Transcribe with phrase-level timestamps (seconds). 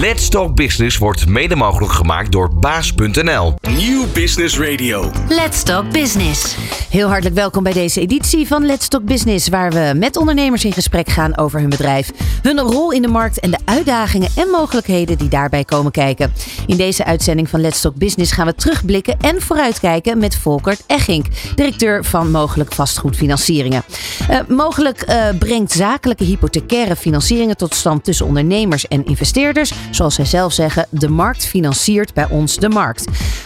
[0.00, 3.54] Let's Talk Business wordt mede mogelijk gemaakt door baas.nl.
[3.76, 5.10] Nieuw Business Radio.
[5.28, 6.56] Let's Talk Business.
[6.90, 10.72] Heel hartelijk welkom bij deze editie van Let's Talk Business, waar we met ondernemers in
[10.72, 12.10] gesprek gaan over hun bedrijf,
[12.42, 16.32] hun rol in de markt en de uitdagingen en mogelijkheden die daarbij komen kijken.
[16.66, 21.26] In deze uitzending van Let's Talk Business gaan we terugblikken en vooruitkijken met Volkert Echink,
[21.54, 23.82] directeur van Mogelijk Vastgoedfinancieringen.
[24.30, 29.72] Uh, mogelijk uh, brengt zakelijke hypothecaire financieringen tot stand tussen ondernemers en investeerders.
[29.90, 33.04] Zoals zij zelf zeggen, de markt financiert bij ons de markt.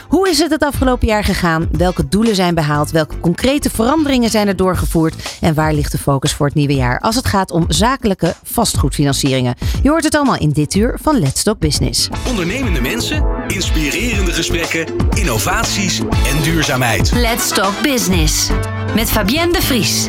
[0.09, 1.69] Hoe is het het afgelopen jaar gegaan?
[1.73, 2.91] Welke doelen zijn behaald?
[2.91, 5.39] Welke concrete veranderingen zijn er doorgevoerd?
[5.41, 9.55] En waar ligt de focus voor het nieuwe jaar als het gaat om zakelijke vastgoedfinancieringen?
[9.83, 12.09] Je hoort het allemaal in dit uur van Let's Talk Business.
[12.29, 17.13] Ondernemende mensen, inspirerende gesprekken, innovaties en duurzaamheid.
[17.13, 18.49] Let's Talk Business.
[18.95, 20.09] Met Fabienne de Vries.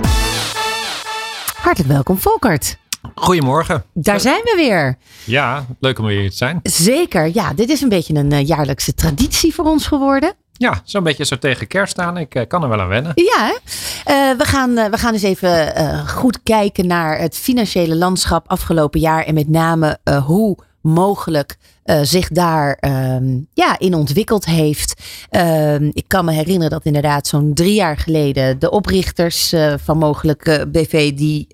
[1.61, 2.77] Hartelijk welkom, Volkert.
[3.15, 3.83] Goedemorgen.
[3.93, 4.97] Daar zijn we weer.
[5.23, 6.59] Ja, leuk om weer hier te zijn.
[6.63, 7.31] Zeker.
[7.33, 10.33] Ja, dit is een beetje een uh, jaarlijkse traditie voor ons geworden.
[10.53, 12.17] Ja, zo'n beetje zo tegen kerst staan.
[12.17, 13.11] Ik uh, kan er wel aan wennen.
[13.15, 18.99] Ja, uh, we, gaan, we gaan dus even goed kijken naar het financiële landschap afgelopen
[18.99, 19.23] jaar.
[19.23, 22.77] En met name hoe mogelijk uh, zich daar
[23.15, 25.01] um, ja, in ontwikkeld heeft.
[25.31, 29.97] Uh, ik kan me herinneren dat inderdaad zo'n drie jaar geleden de oprichters uh, van
[29.97, 31.47] mogelijk BV, die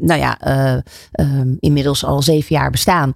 [0.00, 0.38] nou ja,
[1.12, 3.12] ehm, inmiddels al zeven jaar bestaan,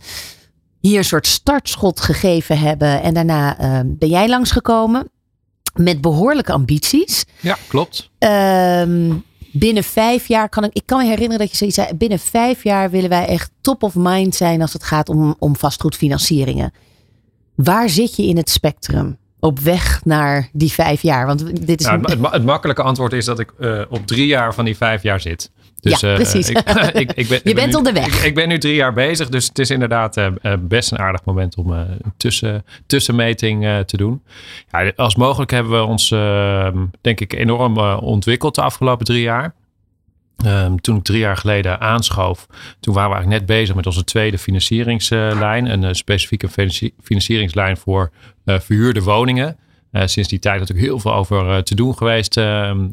[0.81, 3.03] hier een soort startschot gegeven hebben.
[3.03, 5.11] En daarna ehm, ben jij langsgekomen
[5.75, 7.25] met behoorlijke ambities.
[7.41, 8.11] Ja, klopt
[9.53, 10.71] binnen vijf jaar kan ik.
[10.73, 11.95] Ik kan me herinneren dat je zoiets zei.
[11.95, 15.57] Binnen vijf jaar willen wij echt top of mind zijn als het gaat om, om
[15.57, 16.73] vastgoedfinancieringen.
[17.55, 19.19] Waar zit je in het spectrum?
[19.41, 21.27] Op weg naar die vijf jaar?
[21.27, 24.55] Want dit is nou, het, het, makkelijke antwoord is dat ik uh, op drie jaar
[24.55, 25.51] van die vijf jaar zit.
[25.81, 26.51] Dus, ja, precies.
[26.51, 28.25] Uh, ik, ik, ik ben, je bent nu, onderweg.
[28.25, 30.29] Ik, ben nu drie jaar bezig, dus het is inderdaad uh,
[30.61, 34.23] best een aardig moment om een tussen, tussenmeting te doen.
[34.71, 39.55] Ja, als mogelijk hebben we ons, ehm, denk ik, enorm ontwikkeld de afgelopen drie jaar.
[40.47, 42.47] Um, toen ik drie jaar geleden aanschoof,
[42.81, 45.67] toen waren we eigenlijk net bezig met onze tweede financieringslijn.
[45.67, 46.49] Een specifieke
[47.03, 48.11] financieringslijn voor
[48.45, 49.57] uh, verhuurde woningen.
[49.93, 52.89] Uh, sinds die tijd natuurlijk heel veel over te doen geweest ehm,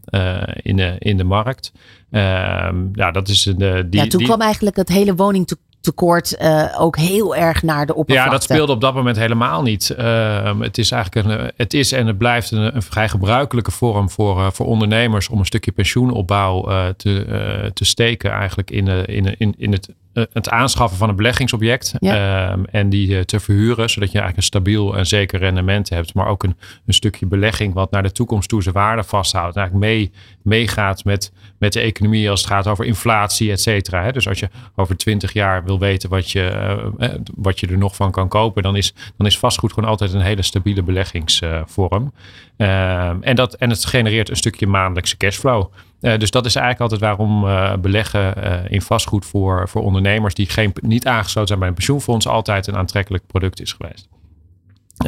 [0.62, 1.72] in, de, in de markt.
[2.12, 4.28] Ehm, ja, dat is de, die, ja, toen die...
[4.28, 5.48] kwam eigenlijk het hele woning
[5.82, 8.32] tekort uh, ook heel erg naar de oppervlakte.
[8.32, 9.96] Ja, dat speelde op dat moment helemaal niet.
[10.00, 14.10] Uh, het is eigenlijk een, het is en het blijft een, een vrij gebruikelijke vorm
[14.10, 16.62] voor, uh, voor ondernemers om een stukje pensioenopbouw
[16.98, 19.94] te, te steken eigenlijk in, in, in, in het eh,
[20.34, 24.44] het aanschaffen van een beleggingsobject ehm, en die eh, te verhuren, zodat je eigenlijk een
[24.44, 26.56] stabiel en zeker rendement hebt, maar ook een,
[26.86, 29.56] een stukje belegging wat naar de toekomst toe zijn waarde vasthoudt.
[29.56, 30.12] En eigenlijk mee,
[30.42, 34.12] meegaat met, met de economie als het gaat over inflatie, et cetera.
[34.12, 37.96] Dus als je over twintig jaar wil weten wat je, uh, wat je er nog
[37.96, 42.14] van kan kopen, dan is, dan is vastgoed gewoon altijd een hele stabiele beleggingsvorm.
[42.58, 45.72] Uh, en, dat, en het genereert een stukje maandelijkse cashflow.
[46.02, 50.34] Uh, dus dat is eigenlijk altijd waarom uh, beleggen uh, in vastgoed voor, voor ondernemers
[50.34, 54.08] die geen, niet aangesloten zijn bij een pensioenfonds altijd een aantrekkelijk product is geweest.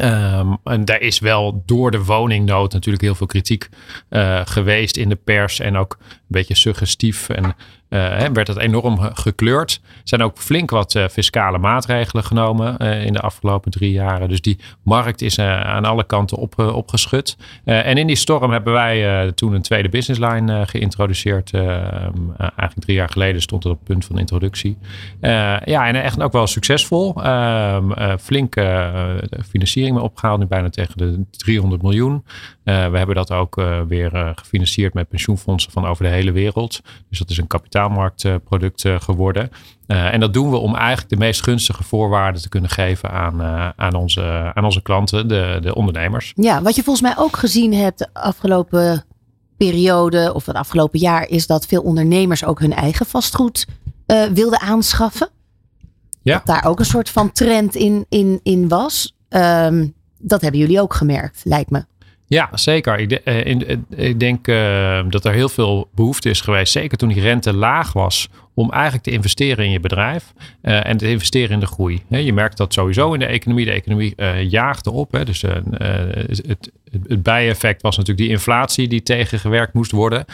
[0.00, 3.68] Um, en daar is wel door de woningnood natuurlijk heel veel kritiek
[4.44, 7.54] geweest in de pers en ook een beetje suggestief en
[7.90, 9.80] uh, werd het enorm gekleurd.
[9.84, 14.28] Er zijn ook flink wat uh, fiscale maatregelen genomen uh, in de afgelopen drie jaren.
[14.28, 17.36] Dus die markt is aan alle kanten op, opgeschud.
[17.64, 21.54] en in die storm hebben wij toen een tweede businessline geïntroduceerd.
[21.54, 24.78] eigenlijk drie jaar geleden stond het op het punt van introductie.
[25.64, 27.22] ja, en echt ook wel succesvol.
[27.22, 28.54] Ehm, flink
[29.48, 32.24] financiering opgehaald, nu bijna tegen de 300 miljoen.
[32.90, 33.54] We hebben dat ook
[33.88, 36.80] weer gefinancierd met pensioenfondsen van over de hele wereld.
[37.08, 39.50] Dus dat is een kapitaal kapitaalmarktproduct eh, geworden.
[39.86, 43.42] En dat doen we om eigenlijk de meest gunstige voorwaarden te kunnen geven aan,
[43.76, 46.32] aan, onze, aan onze klanten, de, de ondernemers.
[46.34, 49.04] Ja, wat je volgens mij ook gezien hebt de afgelopen
[49.56, 53.66] periode of het afgelopen jaar, is dat veel ondernemers ook hun eigen vastgoed
[54.32, 55.28] wilden aanschaffen.
[56.22, 56.34] Ja.
[56.34, 59.16] Dat daar ook een soort van trend in, in, in was.
[59.28, 61.84] Um, dat hebben jullie ook gemerkt, lijkt me.
[62.30, 62.98] Ja, zeker.
[62.98, 63.46] Ik, uh,
[64.08, 67.92] ik denk uh, dat er heel veel behoefte is geweest, zeker toen die rente laag
[67.92, 70.32] was, om eigenlijk te investeren in je bedrijf
[70.62, 72.02] uh, en te investeren in de groei.
[72.08, 73.64] je merkt dat sowieso in de economie.
[73.64, 74.14] De economie
[74.48, 75.12] jaagt erop.
[75.12, 75.24] Hè.
[75.24, 76.70] Dus het,
[77.06, 80.24] het bijeffect was natuurlijk die inflatie die tegengewerkt moest worden.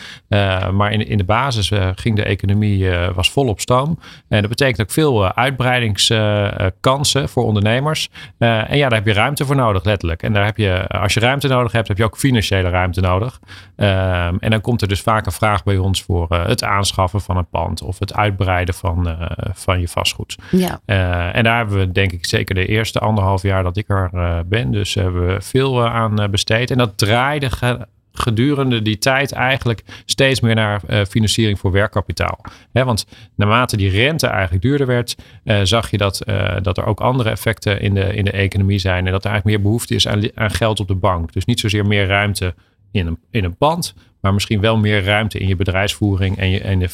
[0.73, 3.99] Maar in, in de basis ging de economie was vol op stoom.
[4.29, 8.09] En dat betekent ook veel uitbreidingskansen voor ondernemers.
[8.39, 10.23] en ja, daar heb je ruimte voor nodig, letterlijk.
[10.23, 13.41] En daar heb je, als je ruimte nodig hebt, heb je ook financiële ruimte nodig.
[13.77, 17.49] en dan komt er dus vaak een vraag bij ons voor het aanschaffen van een
[17.49, 19.17] pand of uitbreiden van,
[19.53, 20.37] van je vastgoed.
[20.51, 20.81] Ja.
[21.33, 24.11] en daar hebben we denk ik zeker de eerste anderhalf jaar dat ik er
[24.47, 24.71] ben.
[24.71, 26.71] Dus hebben we veel aan besteed.
[26.71, 27.49] En dat draaide
[28.19, 32.41] gedurende die tijd eigenlijk steeds meer naar uh, financiering voor werkkapitaal.
[32.73, 37.01] want naarmate die rente eigenlijk duurder werd, uh, zag je dat, uh, dat er ook
[37.01, 39.07] andere effecten in de, in de economie zijn.
[39.07, 41.33] En dat er eigenlijk meer behoefte is aan, aan geld op de bank.
[41.33, 42.55] Dus niet zozeer meer ruimte
[42.97, 46.61] in een, in een pand, maar misschien wel meer ruimte in je bedrijfsvoering en, je,
[46.61, 46.89] en de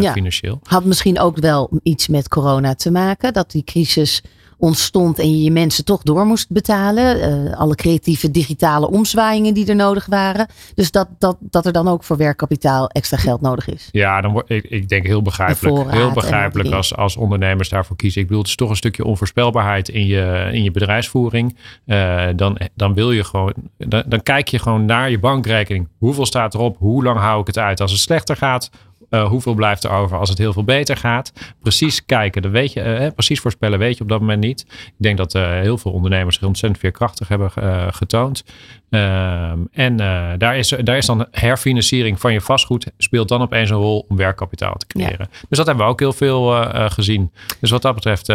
[0.00, 0.12] ja.
[0.12, 0.60] financieel.
[0.62, 4.22] Had misschien ook wel iets met corona te maken, dat die crisis
[4.58, 7.46] ontstond en je je mensen toch door moest betalen.
[7.46, 10.46] Uh, alle creatieve digitale omzwaaiingen die er nodig waren.
[10.74, 13.88] Dus dat, dat, dat er dan ook voor werkkapitaal extra geld nodig is.
[13.92, 15.90] Ja, dan word, ik, ik denk heel begrijpelijk.
[15.90, 18.20] Heel begrijpelijk als, als ondernemers daarvoor kiezen.
[18.20, 21.56] Ik bedoel, het is toch een stukje onvoorspelbaarheid in je, in je bedrijfsvoering.
[21.86, 25.88] Uh, dan, dan wil je gewoon, dan, dan kijk je gewoon naar je bankrekening.
[25.98, 26.76] Hoeveel staat erop?
[26.78, 27.80] Hoe lang hou ik het uit?
[27.80, 28.70] Als het slechter gaat,
[29.10, 31.32] uh, hoeveel blijft er over als het heel veel beter gaat?
[31.60, 34.66] Precies kijken, dat weet je, uh, precies voorspellen weet je op dat moment niet.
[34.70, 37.50] Ik denk dat uh, heel veel ondernemers zich ontzettend veerkrachtig hebben
[37.94, 38.44] getoond.
[38.90, 39.96] Ehm, en
[40.38, 44.16] daar, is, daar is dan herfinanciering van je vastgoed speelt dan opeens een rol om
[44.16, 45.28] werkkapitaal te creëren.
[45.48, 47.32] Dus dat hebben we ook heel veel gezien.
[47.60, 48.26] Dus wat dat betreft,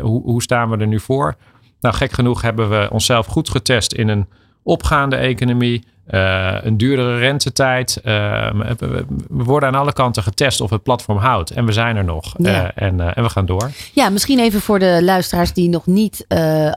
[0.00, 1.36] hoe, hoe staan we er nu voor?
[1.80, 4.26] Nou, gek genoeg hebben we onszelf goed getest in een
[4.62, 5.84] opgaande economie.
[6.10, 8.00] Uh, een duurdere rentetijd.
[8.04, 11.50] Uh, we worden aan alle kanten getest of het platform houdt.
[11.50, 12.38] En we zijn er nog.
[12.38, 13.70] Uh, en, en we gaan door.
[13.92, 16.26] Ja, misschien even voor de luisteraars die nog niet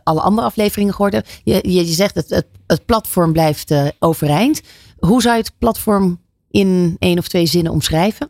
[0.04, 1.32] alle andere afleveringen gehoord hebben.
[1.44, 4.62] Je, je zegt het, het, het platform blijft overeind.
[5.00, 6.20] Hoe zou je het platform
[6.52, 8.30] in één of twee zinnen omschrijven?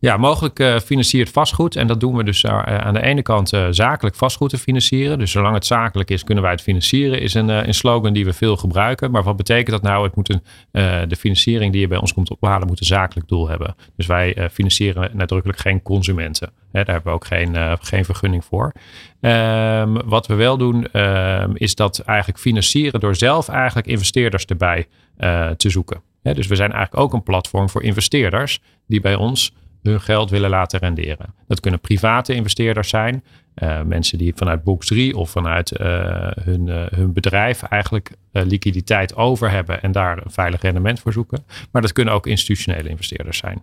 [0.00, 1.76] Ja, mogelijk uh, financiert vastgoed.
[1.76, 5.18] En dat doen we dus uh, aan de ene kant uh, zakelijk vastgoed te financieren.
[5.18, 7.20] Dus zolang het zakelijk is, kunnen wij het financieren.
[7.20, 9.10] Is een, een slogan die we veel gebruiken.
[9.10, 10.04] Maar wat betekent dat nou?
[10.04, 10.42] Het moet een,
[11.08, 13.74] de financiering die je bij ons komt ophalen, moet een zakelijk doel hebben.
[13.96, 16.52] Dus wij financieren nadrukkelijk geen consumenten.
[16.72, 18.72] Hè, daar hebben we ook geen, geen vergunning voor.
[19.20, 24.86] Um, wat we wel doen, um, is dat eigenlijk financieren door zelf eigenlijk investeerders erbij
[25.56, 26.02] te zoeken.
[26.22, 29.52] dus we zijn eigenlijk ook een platform voor investeerders die bij ons
[29.82, 31.34] hun geld willen laten renderen.
[31.46, 33.24] Dat kunnen private investeerders zijn,
[33.62, 35.86] uh, mensen die vanuit Box 3 of vanuit uh,
[36.42, 41.44] hun, uh, hun bedrijf eigenlijk liquiditeit over hebben en daar een veilig rendement voor zoeken.
[41.70, 43.62] Maar dat kunnen ook institutionele investeerders zijn.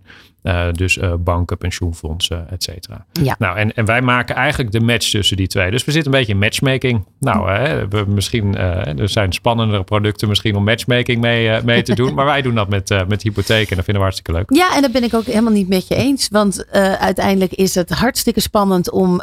[0.72, 3.06] dus banken, pensioenfondsen, et cetera.
[3.12, 3.36] Ja.
[3.40, 5.72] Nou, en, en wij maken eigenlijk de match tussen die twee.
[5.72, 7.06] Dus we zitten een beetje in matchmaking.
[7.20, 12.14] Nou, hè, we misschien, er zijn spannendere producten misschien om matchmaking mee, mee te doen.
[12.16, 14.54] maar wij doen dat met, met hypotheek en dat vinden we hartstikke leuk.
[14.54, 16.28] Ja, en dat ben ik ook helemaal niet met je eens.
[16.30, 19.22] Want uiteindelijk is het hartstikke spannend om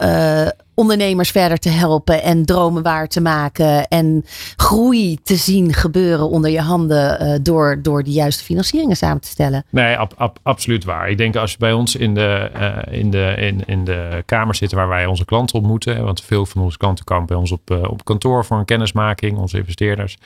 [0.75, 4.25] ondernemers verder te helpen en dromen waar te maken en
[4.57, 9.29] groei te zien gebeuren onder je handen uh, door, door de juiste financieringen samen te
[9.29, 9.65] stellen.
[9.71, 11.11] Nee, ab, ab, absoluut waar.
[11.11, 14.55] Ik denk als je bij ons in de, uh, in, de, in, in de kamer
[14.55, 17.71] zit waar wij onze klanten ontmoeten, want veel van onze klanten komen bij ons op,
[17.71, 20.19] uh, op kantoor voor een kennismaking, onze investeerders,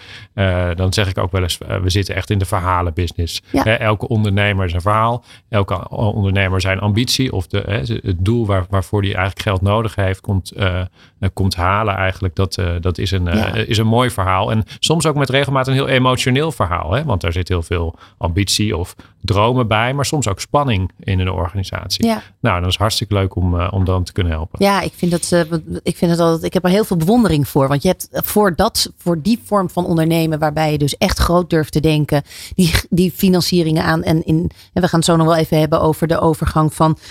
[0.74, 3.42] dan zeg ik ook wel eens, we zitten echt in de verhalenbusiness.
[3.50, 3.78] Ja.
[3.78, 7.62] elke ondernemer is een verhaal, elke ondernemer zijn ambitie of de,
[8.02, 12.34] het doel waar, waarvoor die eigenlijk geld nodig heeft, komt komt, uh, komt halen eigenlijk.
[12.34, 13.26] Dat, uh, dat is, een,
[13.68, 14.50] is een mooi verhaal.
[14.50, 16.92] En soms ook met regelmaat een heel emotioneel verhaal.
[16.92, 17.04] Hè?
[17.04, 19.94] Want daar zit heel veel ambitie of dromen bij.
[19.94, 22.06] Maar soms ook spanning in een organisatie.
[22.06, 22.22] Ja.
[22.40, 24.64] Nou, dat is hartstikke leuk om, om dan te kunnen helpen.
[24.64, 25.46] Ja, ik vind dat,
[25.82, 27.68] ik vind het altijd, ik heb er heel veel bewondering voor.
[27.68, 31.50] Want je hebt voor, dat, voor die vorm van ondernemen waarbij je dus echt groot
[31.50, 32.22] durft te denken.
[32.54, 34.02] Die, die financieringen aan.
[34.02, 36.98] En, in, en we gaan het zo nog wel even hebben over de overgang van
[36.98, 37.04] 100.000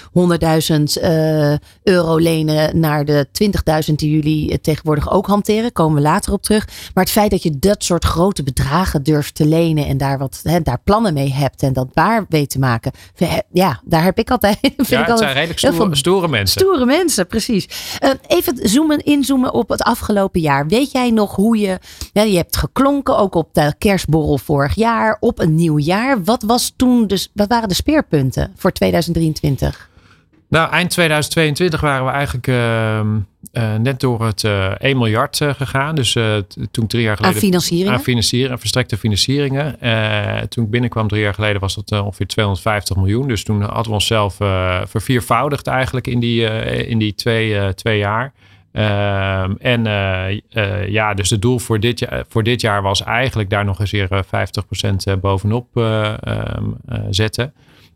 [1.84, 3.27] euro lenen naar de de
[3.89, 6.67] 20.000 die jullie eh, tegenwoordig ook hanteren, komen we later op terug.
[6.93, 10.39] Maar het feit dat je dat soort grote bedragen durft te lenen en daar, wat,
[10.43, 12.91] hè, daar plannen mee hebt en dat waar weet te maken.
[13.51, 14.57] Ja, daar heb ik altijd.
[14.62, 16.62] Vind ja, ik het zijn redelijk stoere, stoere, mensen.
[16.62, 17.67] Stoere mensen, precies.
[18.03, 20.67] Uh, even zoomen, inzoomen op het afgelopen jaar.
[20.67, 21.79] Weet jij nog hoe je.
[22.13, 26.24] Ja, je hebt geklonken ook op de kerstborrel vorig jaar, op een nieuw jaar.
[26.24, 29.89] Wat, was toen dus, wat waren de speerpunten voor 2023?
[30.50, 33.00] Nou, eind 2022 waren we eigenlijk uh,
[33.54, 35.96] uh, net door het uh, eh, 1 miljard eh, gegaan.
[35.96, 36.12] Dus
[36.72, 37.36] toen drie jaar geleden.
[37.36, 37.94] Aan financieringen?
[37.94, 39.80] Aan financieren, verstrekte financieringen.
[40.50, 43.28] toen ik binnenkwam drie jaar geleden was dat ongeveer 250 miljoen.
[43.28, 44.36] Dus toen hadden we onszelf
[44.90, 46.42] verviervoudigd eigenlijk in die,
[46.88, 48.34] in die twee, twee jaar.
[48.74, 49.84] Uh, en
[50.92, 53.92] ja, dus het doel voor dit, jaar, voor dit jaar was eigenlijk daar nog eens
[53.92, 54.10] weer
[55.16, 56.64] 50% bovenop ehm,
[57.10, 57.54] zetten.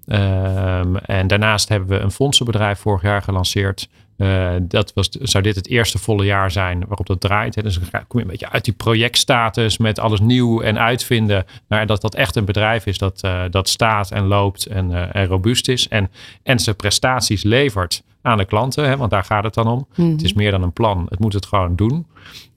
[0.09, 3.89] Ehm, en daarnaast hebben we een fondsenbedrijf vorig jaar gelanceerd.
[4.17, 7.55] Uh, dat was, zou dit het eerste volle jaar zijn waarop dat draait.
[7.55, 7.61] Hè?
[7.61, 11.45] Dus dan kom je een beetje uit die projectstatus met alles nieuw en uitvinden.
[11.67, 15.15] Naar dat dat echt een bedrijf is dat, uh, dat staat en loopt en, uh,
[15.15, 15.87] en robuust is.
[15.87, 16.11] En,
[16.43, 18.87] en zijn prestaties levert aan de klanten.
[18.87, 18.97] Hè?
[18.97, 19.77] Want daar gaat het dan om.
[19.77, 20.11] Mm -hmm.
[20.11, 21.05] Het is meer dan een plan.
[21.09, 22.07] Het moet het gewoon doen.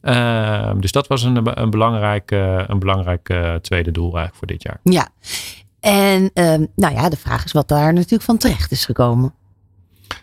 [0.00, 2.30] Ehm, dus dat was een, een belangrijk,
[2.66, 4.80] een belangrijk tweede doel eigenlijk voor dit jaar.
[4.82, 5.08] Ja.
[5.82, 9.34] En uh, nou ja, de vraag is wat daar natuurlijk van terecht is gekomen.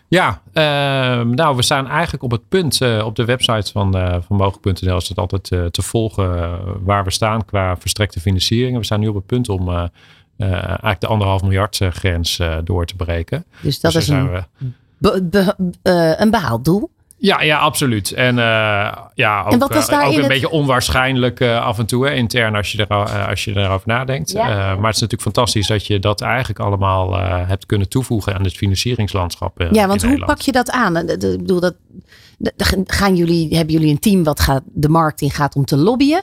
[0.08, 4.16] Ja, uh, nou, we staan eigenlijk op het punt uh, op de website van, uh,
[4.26, 8.76] van Mogen.nl is het altijd te volgen waar we staan qua verstrekte financiering.
[8.76, 9.90] We staan nu op het punt om
[10.38, 13.44] eigenlijk de anderhalf miljard grens door te breken.
[13.60, 14.44] Dus dat dus is een, we...
[14.98, 16.90] be, be, een behaald doel.
[17.20, 18.12] Ja, ja, absoluut.
[18.12, 18.42] En uh,
[19.14, 20.28] ja, ook, en wat was uh, ook een het...
[20.28, 24.30] beetje onwaarschijnlijk uh, af en toe, hè, intern, als je, er, als je erover nadenkt.
[24.30, 24.44] Ja.
[24.46, 28.56] maar het is natuurlijk fantastisch dat je dat eigenlijk allemaal hebt kunnen toevoegen aan het
[28.56, 29.66] financieringslandschap.
[29.70, 30.96] ja, want hoe pak je dat aan?
[30.96, 31.74] Ik bedoel, dat,
[32.86, 36.22] gaan jullie, hebben jullie een team wat gaat, de markt in gaat om te lobbyen?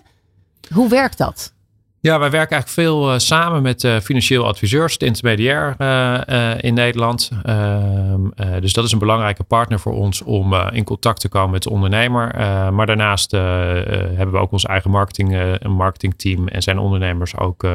[0.73, 1.53] Hoe werkt dat?
[1.99, 6.73] Ja, wij werken eigenlijk veel uh, samen met uh, financieel adviseurs, de intermediair uh, in
[6.73, 7.31] Nederland.
[7.43, 8.21] Ehm,
[8.59, 11.69] dus dat is een belangrijke partner voor ons om in contact te komen met de
[11.69, 12.31] ondernemer.
[12.73, 17.67] maar daarnaast hebben we ook ons eigen marketing, een marketingteam en zijn ondernemers ook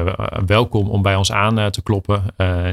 [0.45, 2.23] welkom om bij ons aan te kloppen.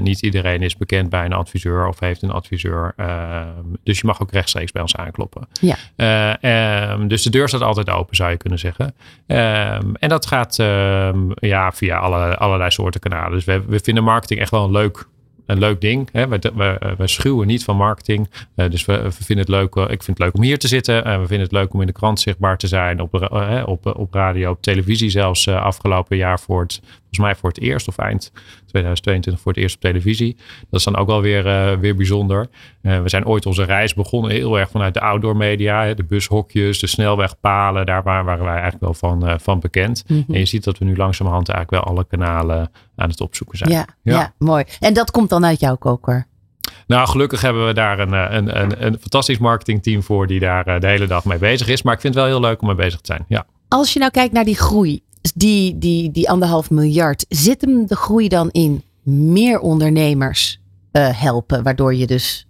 [0.00, 2.92] niet iedereen is bekend bij een adviseur of heeft een adviseur.
[2.96, 3.46] Ehm,
[3.82, 5.48] dus je mag ook rechtstreeks bij ons aankloppen.
[5.60, 6.92] Ja.
[6.92, 8.94] Um, dus de deur staat altijd open, zou je kunnen zeggen.
[9.26, 10.58] en dat gaat
[11.40, 13.32] ja, via alle, allerlei soorten kanalen.
[13.32, 15.06] Dus we, we vinden marketing echt wel een leuk,
[15.46, 16.08] een leuk ding.
[16.12, 16.28] Hè?
[16.28, 18.30] We, we, we schuwen niet van marketing.
[18.56, 19.74] Uh, dus we, vinden het leuk.
[19.74, 21.04] Uh, ik vind het leuk om hier te zitten.
[21.04, 23.00] En uh, we vinden het leuk om in de krant zichtbaar te zijn.
[23.00, 23.14] Op,
[23.64, 26.80] op, op radio, op televisie zelfs afgelopen jaar voor het,
[27.10, 28.32] volgens mij voor het eerst of eind
[28.66, 30.36] 2022 voor het eerst op televisie.
[30.70, 32.48] Dat is dan ook wel weer, uh, weer bijzonder.
[32.82, 35.84] Uh, we zijn ooit onze reis begonnen heel erg vanuit de outdoor media.
[35.84, 37.86] Hè, de bushokjes, de snelwegpalen.
[37.86, 40.04] Daar waren, waren wij eigenlijk wel van, uh, van bekend.
[40.06, 40.34] Mm -hmm.
[40.34, 43.70] En je ziet dat we nu langzamerhand eigenlijk wel alle kanalen aan het opzoeken zijn.
[43.70, 44.12] Ja, ja.
[44.12, 44.64] ja mooi.
[44.80, 46.26] En dat komt dan uit jouw koker?
[46.86, 50.86] Nou, gelukkig hebben we daar een, een, een, een fantastisch marketingteam voor die daar de
[50.86, 51.82] hele dag mee bezig is.
[51.82, 53.24] Maar ik vind het wel heel leuk om mee bezig te zijn.
[53.28, 53.46] Ja.
[53.68, 55.02] Als je nou kijkt naar die groei,
[55.34, 60.60] die, die, die anderhalf miljard, zit hem de groei dan in meer ondernemers
[60.92, 62.46] uh, helpen, waardoor je dus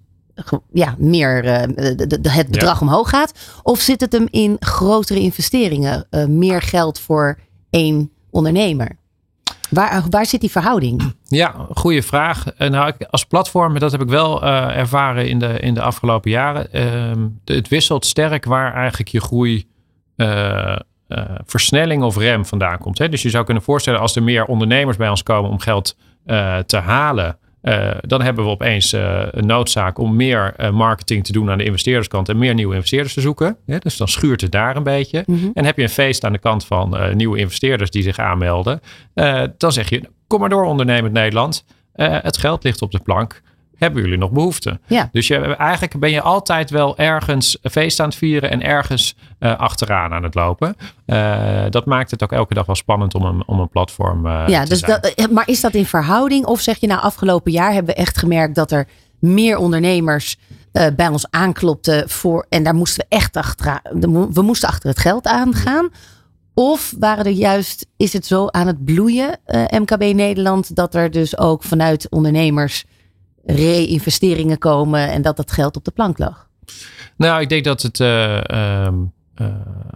[0.73, 1.63] ja, meer uh,
[1.97, 2.87] de, de, het bedrag ja.
[2.87, 3.33] omhoog gaat?
[3.63, 7.39] Of zit het hem in grotere investeringen, uh, meer geld voor
[7.71, 8.99] één ondernemer?
[9.71, 11.15] Waar, waar zit die verhouding?
[11.25, 12.45] Ja, goede vraag.
[12.59, 16.69] Nou, als platform, dat heb ik wel ervaren in de, in de afgelopen jaren.
[16.73, 19.67] Uh, het wisselt sterk waar eigenlijk je groei
[21.11, 22.99] uh, uh, versnelling of rem vandaan komt.
[22.99, 23.09] Hè?
[23.09, 26.59] Dus je zou kunnen voorstellen als er meer ondernemers bij ons komen om geld uh,
[26.59, 27.39] te halen.
[27.63, 32.29] Uh, dan hebben we opeens een noodzaak om meer marketing te doen aan de investeerderskant
[32.29, 33.57] en meer nieuwe investeerders te zoeken.
[33.67, 35.23] Dus dan schuurt het daar een beetje.
[35.27, 35.51] Mm -hmm.
[35.55, 38.81] En heb je een feest aan de kant van nieuwe investeerders die zich aanmelden.
[39.57, 41.65] dan zeg je, kom maar door ondernemend Nederland.
[41.95, 43.43] het geld ligt op de plank
[43.81, 44.81] hebben jullie nog behoefte?
[44.87, 45.09] Ja.
[45.13, 49.59] Dus je, eigenlijk ben je altijd wel ergens feest aan het vieren en ergens uh,
[49.59, 50.77] achteraan aan het lopen.
[51.07, 54.45] Uh, dat maakt het ook elke dag wel spannend om een, om een platform uh,
[54.47, 55.01] ja, te dus zijn.
[55.01, 56.47] Dat, maar is dat in verhouding?
[56.47, 60.37] Of zeg je nou afgelopen jaar hebben we echt gemerkt dat er meer ondernemers
[60.97, 63.81] bij ons aanklopten voor en daar moesten we echt achteraan.
[64.33, 65.89] We moesten achter het geld aangaan.
[66.55, 69.39] Of waren er juist, is het zo aan het bloeien,
[69.71, 72.85] MKB Nederland, dat er dus ook vanuit ondernemers
[73.45, 76.49] re-investeringen komen en dat dat geld op de plank lag?
[77.17, 78.01] Nou, ik denk dat het.
[78.01, 79.47] Uh, uh,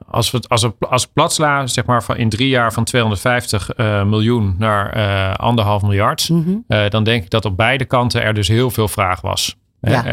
[0.06, 3.70] als we het als, als platsla, zeg maar, van in drie jaar van 250
[4.06, 6.28] miljoen naar anderhalf miljard.
[6.28, 6.88] Mm -hmm.
[6.88, 9.56] dan denk ik dat op beide kanten er dus heel veel vraag was.
[9.80, 10.04] Ja.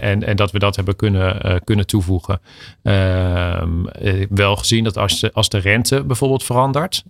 [0.00, 2.40] en, en dat we dat hebben kunnen, kunnen toevoegen.
[2.82, 3.70] Ehm,
[4.30, 7.04] wel gezien dat als de, als de rente bijvoorbeeld verandert,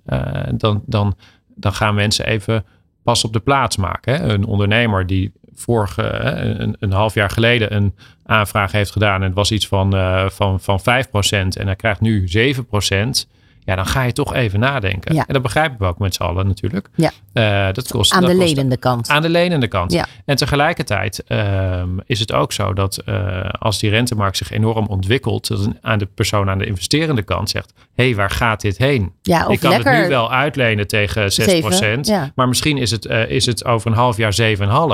[0.54, 1.16] dan, dan,
[1.54, 2.64] dan gaan mensen even
[3.02, 4.14] pas op de plaats maken.
[4.14, 4.32] Hè?
[4.32, 7.94] Een ondernemer die vorige, een, een, half jaar geleden een
[8.26, 9.20] aanvraag heeft gedaan.
[9.20, 10.82] En het was iets van, uh, van, van 5%
[11.30, 13.26] en hij krijgt nu 7%.
[13.64, 15.14] Ja, dan ga je toch even nadenken.
[15.14, 15.24] Ja.
[15.26, 16.88] En dat begrijpen we ook met z'n allen natuurlijk.
[16.94, 17.10] Ja.
[17.34, 19.08] Uh, dat kost, aan dat de kost, lenende kant.
[19.08, 19.92] Aan de lenende kant.
[19.92, 20.06] Ja.
[20.24, 25.48] En tegelijkertijd uh, is het ook zo dat uh, als die rentemarkt zich enorm ontwikkelt,
[25.48, 29.12] dat aan de persoon aan de investerende kant zegt: hé, hey, waar gaat dit heen?
[29.22, 32.32] Ja, of Ik kan lekker het nu wel uitlenen tegen 6%, 7, ja.
[32.34, 34.36] maar misschien is het, is het over een half jaar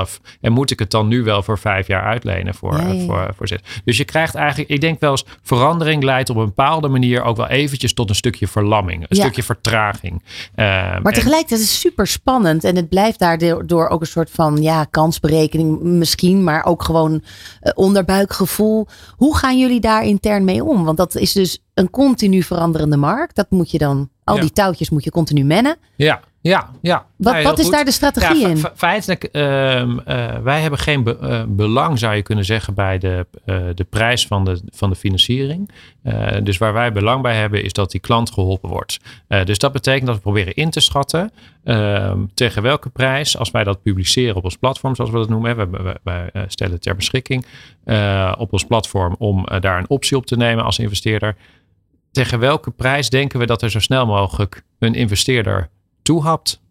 [0.07, 0.21] 7,5.
[0.41, 3.05] En moet ik het dan nu wel voor vijf jaar uitlenen voor, ja.
[3.05, 3.59] voor, voor 6?
[3.85, 7.37] Dus je krijgt eigenlijk, ik denk wel eens, verandering leidt op een bepaalde manier ook
[7.37, 9.23] wel eventjes tot een stukje verlamming, een Ja.
[9.23, 10.23] stukje vertraging.
[10.55, 10.65] Eh,
[11.01, 12.63] Maar tegelijkertijd is het super spannend.
[12.63, 16.43] En het blijft daardoor ook een soort van ja, kansberekening misschien.
[16.43, 17.21] Maar ook gewoon
[17.59, 18.87] eh, onderbuikgevoel.
[19.15, 20.83] Hoe gaan jullie daar intern mee om?
[20.85, 23.35] Want dat is dus een continu veranderende markt.
[23.35, 24.41] Dat moet je dan, al Ja.
[24.41, 25.75] die touwtjes moet je continu mennen.
[25.95, 27.05] Ja, ja, ja.
[27.15, 27.73] Wat, wat is goed.
[27.73, 28.57] daar de strategie Ja, in?
[28.57, 32.73] fe- fe- feitelijk, ehm, eh, wij hebben geen be- eh, belang, zou je kunnen zeggen,
[32.73, 35.69] bij de, eh, de prijs van de, van de financiering.
[36.43, 38.99] Dus waar wij belang bij hebben, is dat die klant geholpen wordt.
[39.43, 41.31] Dus dat betekent dat we proberen in te schatten
[41.63, 45.49] ehm, tegen welke prijs, als wij dat publiceren op ons platform, zoals we dat noemen.
[45.49, 47.45] hè, Wij, wij, wij, stellen het ter beschikking
[48.37, 51.35] op ons platform om daar een optie op te nemen als investeerder.
[52.17, 55.69] Tegen welke prijs denken we dat er zo snel mogelijk een investeerder
[56.01, 56.61] toehapt?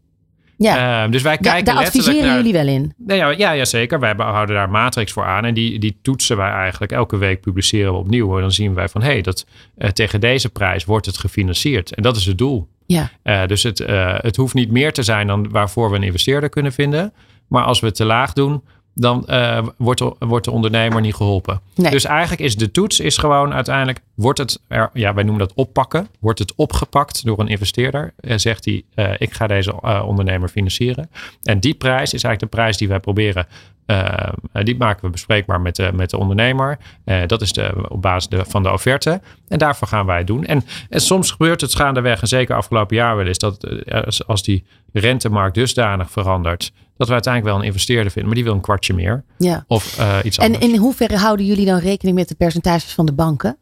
[0.59, 2.37] ja, Ehm, dus wij Da- kijken daar adviseren naar...
[2.37, 2.95] jullie wel in.
[2.97, 4.01] Nee, ja, ja, ja, zeker.
[4.01, 5.45] Wij houden daar matrix voor aan.
[5.45, 6.93] En die, die toetsen wij eigenlijk.
[6.93, 8.35] Elke week publiceren we opnieuw.
[8.35, 9.03] En dan zien wij van...
[9.03, 11.95] hé, hey, dat eh, tegen deze prijs wordt het gefinancierd.
[11.95, 12.69] En dat is het doel.
[12.87, 13.11] Ja.
[13.23, 16.49] Eh, dus het, eh, het hoeft niet meer te zijn dan waarvoor we een investeerder
[16.49, 17.13] kunnen vinden.
[17.49, 18.63] Maar als we het te laag doen...
[18.99, 21.61] dan eh, wordt, de, wordt de ondernemer niet geholpen.
[21.75, 21.91] Nee.
[21.91, 24.01] Dus eigenlijk is de toets is gewoon uiteindelijk...
[24.15, 26.09] wordt het, er, ja, wij noemen dat oppakken.
[26.21, 28.15] Wordt het opgepakt door een investeerder?
[28.21, 31.11] En zegt hij, eh, ik ga deze eh, ondernemer financieren.
[31.43, 33.47] En die prijs is eigenlijk de prijs die wij proberen...
[33.87, 36.79] eh, die maken we bespreekbaar met de, met de ondernemer.
[37.05, 39.21] Eh, dat is de, op basis de, van de offerte.
[39.49, 40.45] En daarvoor gaan wij het doen.
[40.45, 44.27] En, en soms gebeurt het gaandeweg, en zeker afgelopen jaar wel eens, dat eh, als,
[44.27, 48.55] als die rentemarkt dusdanig verandert, dat we uiteindelijk wel een investeerder vinden, maar die wil
[48.55, 49.25] een kwartje meer.
[49.39, 49.65] Ja.
[49.67, 50.65] Of iets En anders.
[50.73, 53.59] in hoeverre houden jullie dan rekening met de percentages van de banken?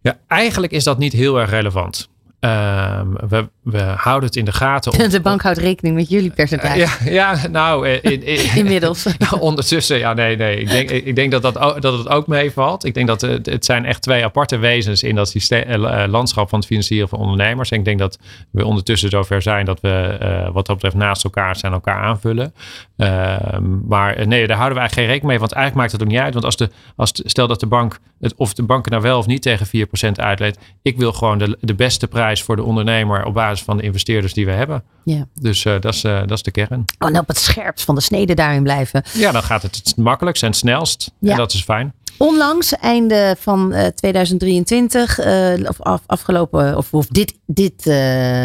[0.00, 2.08] Ja, eigenlijk is dat niet heel erg relevant.
[2.40, 4.92] Ehm, we, we houden het in de gaten.
[4.92, 6.78] Of, De bank houdt rekening met jullie percentage.
[6.78, 9.06] ja, ja, nou, eh, in, in, Inmiddels.
[9.40, 10.56] ondertussen, ja, nee, nee.
[10.56, 12.84] Ik denk, ik denk dat, dat, ook- dat het ook meevalt.
[12.84, 16.48] Ik denk dat het, het zijn echt twee aparte wezens in dat systeem, eh, landschap
[16.48, 17.70] van het financieren van ondernemers.
[17.70, 18.18] En ik denk dat
[18.50, 19.88] we ondertussen zover zijn dat we
[20.20, 22.54] eh, wat dat betreft naast elkaar zijn, elkaar aanvullen.
[22.96, 25.38] Ehm, maar eh, nee, daar houden we eigenlijk geen rekening mee.
[25.38, 26.32] Want eigenlijk maakt het ook niet uit.
[26.32, 29.02] Want als de, als de- stel dat de bank, het, of de bank er nou
[29.02, 30.58] wel of niet tegen 4% uitleent.
[30.82, 34.32] Ik wil gewoon de, de beste prijs voor de ondernemer op basis van de investeerders
[34.32, 34.82] die we hebben.
[35.04, 35.26] Ja.
[35.34, 36.84] Dus eh, dat, is, eh, dat is de kern.
[36.98, 39.02] Oh, en op het scherpst van de snede daarin blijven.
[39.12, 41.10] Ja, dan gaat het het makkelijkst en het snelst.
[41.20, 41.30] Ja.
[41.30, 41.94] En dat is fijn.
[42.18, 47.82] Onlangs, einde van eh, 2023, eh, of af, afgelopen, of, of dit, dit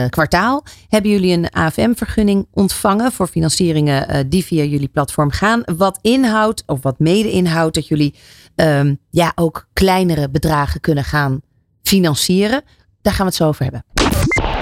[0.10, 5.64] kwartaal, hebben jullie een AFM-vergunning ontvangen voor financieringen die via jullie platform gaan.
[5.78, 8.16] Wat inhoudt, of wat mede inhoudt, dat jullie
[8.56, 11.42] ehm, ja, ook kleinere bedragen kunnen gaan
[11.88, 12.64] financieren.
[13.06, 13.86] Daar gaan we het zo over hebben.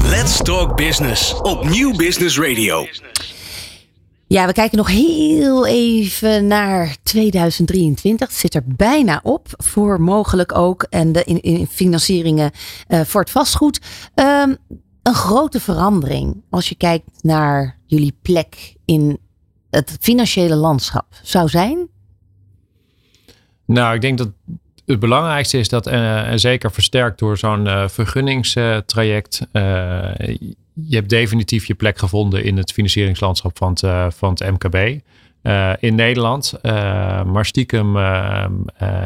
[0.09, 2.85] Let's Talk Business op Nieuw Business Radio.
[4.27, 8.27] Ja, we kijken nog heel even naar 2023.
[8.27, 10.85] Het zit er bijna op voor mogelijk ook.
[10.89, 12.51] En de in, in financieringen
[12.87, 13.81] eh, voor het vastgoed.
[14.13, 14.55] Ehm,
[15.03, 19.19] een grote verandering als je kijkt naar jullie plek in
[19.69, 21.87] het financiële landschap zou zijn.
[23.65, 24.29] Nou, ik denk dat
[24.85, 29.61] het belangrijkste is dat, eh, en zeker versterkt door zo'n eh, vergunningstraject, eh,
[30.73, 35.01] je hebt definitief je plek gevonden in het financieringslandschap van het, van het MKB.
[35.79, 36.53] in Nederland.
[37.25, 37.97] Maar stiekem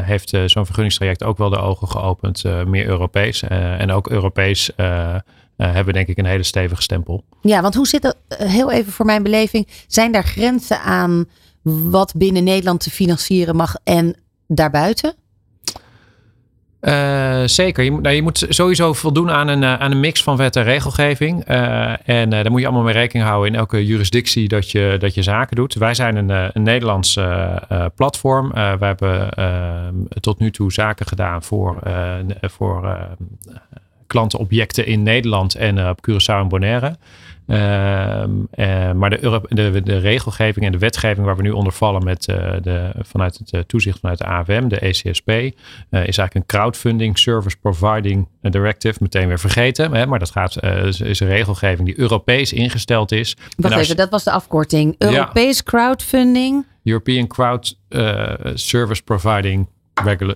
[0.03, 3.43] heeft zo'n vergunningstraject ook wel de ogen geopend, meer Europees.
[3.43, 4.71] En ook Europees
[5.57, 7.23] eh, hebben denk ik een hele stevige stempel.
[7.41, 11.25] Ja, want hoe zit eh, heel even voor mijn beleving, zijn daar grenzen aan
[11.61, 14.15] wat binnen Nederland te financieren mag en
[14.47, 15.15] daarbuiten?
[16.87, 17.83] Eh, zeker.
[17.83, 20.55] Je moet, nou, je moet sowieso voldoen aan een, eh, aan een mix van wet
[20.55, 21.43] en regelgeving.
[21.43, 25.13] Eh, en daar moet je allemaal mee rekening houden in elke jurisdictie dat je, dat
[25.13, 25.73] je zaken doet.
[25.73, 27.19] Wij zijn een, een Nederlands
[27.95, 28.49] platform.
[28.49, 29.87] We hebben eh,
[30.19, 31.79] tot nu toe zaken gedaan voor,
[32.41, 32.97] voor
[34.07, 36.95] klantenobjecten in Nederland en eh, op Curaçao en Bonaire.
[37.47, 42.03] Ehm, eh, maar de, de, de regelgeving en de wetgeving waar we nu onder vallen
[42.03, 45.53] met, eh, de, vanuit het toezicht vanuit de AFM, de ECSP, is
[45.91, 48.97] eigenlijk een crowdfunding service providing directive.
[49.01, 53.37] Meteen weer vergeten, hè, maar dat gaat, is, een regelgeving die Europees ingesteld is.
[53.57, 54.95] Wacht als- even, dat was de afkorting.
[54.97, 55.07] Ja.
[55.07, 56.65] Europees crowdfunding.
[56.83, 60.35] European Crowd eh, Service Providing Regula-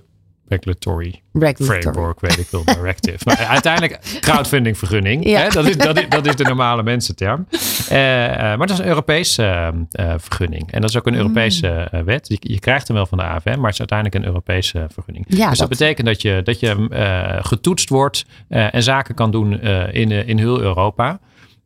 [0.52, 1.80] Regulatory Regulatory.
[1.80, 3.18] Framework, weet ik wel, directive.
[3.24, 5.26] maar uiteindelijk crowdfunding vergunning.
[5.28, 5.40] Ja.
[5.40, 5.48] Hè?
[5.48, 7.46] Dat, is, dat, is, dat is de normale mensenterm.
[7.88, 10.72] Eh, maar dat is een Europese eh, vergunning.
[10.72, 12.28] En dat is ook een Europese eh, wet.
[12.28, 15.24] Je, je krijgt hem wel van de AFM, maar het is uiteindelijk een Europese vergunning.
[15.28, 19.60] Ja, dus dat, dat- betekent dat je, dat je getoetst wordt en zaken kan doen
[19.92, 21.20] in, in heel Europa.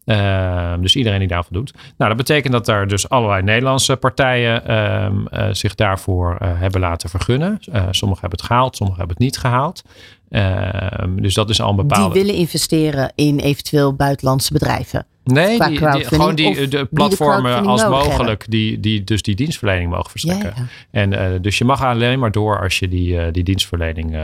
[0.07, 1.73] Ehm, dus iedereen die daarvoor doet.
[1.97, 6.81] Nou, dat betekent dat er dus allerlei Nederlandse partijen ehm, eh, zich daarvoor eh, hebben
[6.81, 7.59] laten vergunnen.
[7.69, 9.83] Uh, sommigen hebben het gehaald, sommigen hebben het niet gehaald.
[10.29, 12.15] Ehm, dus dat is al een bepaalde.
[12.15, 15.07] Die willen investeren in eventueel buitenlandse bedrijven.
[15.25, 20.11] Nee, die, die, gewoon die, de platformen als mogelijk die, die dus die dienstverlening mogen
[20.11, 20.55] verstrekken.
[20.91, 24.17] En dus je mag alleen maar door als je die, die dienstverlening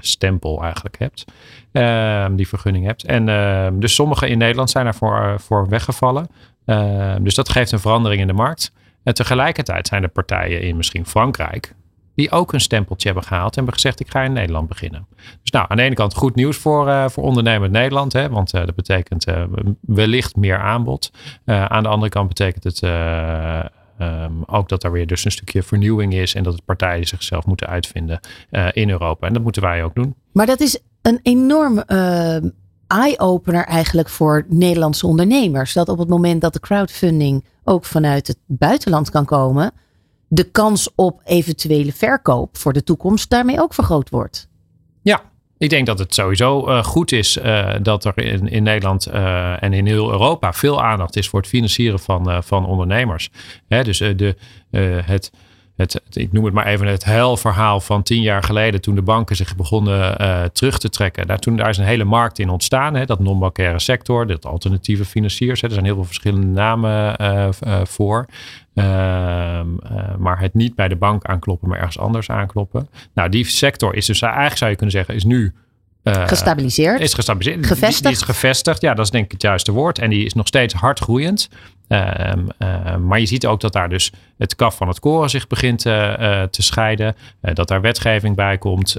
[0.00, 1.24] stempel eigenlijk hebt.
[1.72, 3.04] Ehm, die vergunning hebt.
[3.04, 6.26] En ehm, dus sommige in Nederland zijn daarvoor uh, voor weggevallen.
[7.20, 8.72] Dus dat geeft een verandering in de markt.
[9.02, 11.74] En tegelijkertijd zijn er partijen in misschien Frankrijk
[12.14, 15.06] die ook een stempeltje hebben gehaald en hebben gezegd ik ga in Nederland beginnen.
[15.42, 18.54] Dus nou, aan de ene kant goed nieuws voor, uh, voor ondernemend Nederland, hè, want
[18.54, 19.42] uh, dat betekent uh,
[19.80, 21.10] wellicht meer aanbod.
[21.44, 26.14] aan de andere kant betekent het um, ook dat er weer dus een stukje vernieuwing
[26.14, 28.20] is en dat het partijen zichzelf moeten uitvinden
[28.72, 29.26] in Europa.
[29.26, 30.14] En dat moeten wij ook doen.
[30.32, 31.82] Maar dat is een enorm
[32.86, 35.72] eye-opener eigenlijk voor Nederlandse ondernemers.
[35.72, 39.72] Dat op het moment dat de crowdfunding ook vanuit het buitenland kan komen,
[40.34, 44.48] de kans op eventuele verkoop voor de toekomst daarmee ook vergroot wordt.
[45.02, 45.22] Ja,
[45.58, 49.62] ik denk dat het sowieso uh, goed is uh, dat er in, in Nederland uh,
[49.62, 53.30] en in heel Europa veel aandacht is voor het financieren van, van ondernemers.
[53.68, 54.36] Hè, dus de,
[55.04, 55.30] het
[55.76, 59.36] het, ik noem het maar even het huilverhaal van tien jaar geleden toen de banken
[59.36, 60.16] zich begonnen
[60.52, 61.26] terug te trekken.
[61.26, 65.04] Daar, toen, daar is een hele markt in ontstaan, hè, dat non-bankaire sector, dat alternatieve
[65.04, 65.62] financiers.
[65.62, 67.16] Er zijn heel veel verschillende namen
[67.88, 68.26] voor.
[68.74, 69.66] Ehm,
[70.18, 72.88] maar het niet bij de bank aankloppen, maar ergens anders aankloppen.
[73.14, 75.54] Nou, die sector is dus eigenlijk zou je kunnen zeggen, is nu
[76.04, 77.00] uh, gestabiliseerd.
[77.00, 77.66] Is gestabiliseerd.
[77.66, 78.02] Gevestigd.
[78.02, 79.98] Die, is gevestigd, ja, dat is denk ik het juiste woord.
[79.98, 81.48] En die is nog steeds hard groeiend.
[81.88, 85.46] Uh, uh, maar je ziet ook dat daar dus het kaf van het koren zich
[85.46, 87.14] begint uh, te scheiden.
[87.40, 88.96] dat daar wetgeving bij komt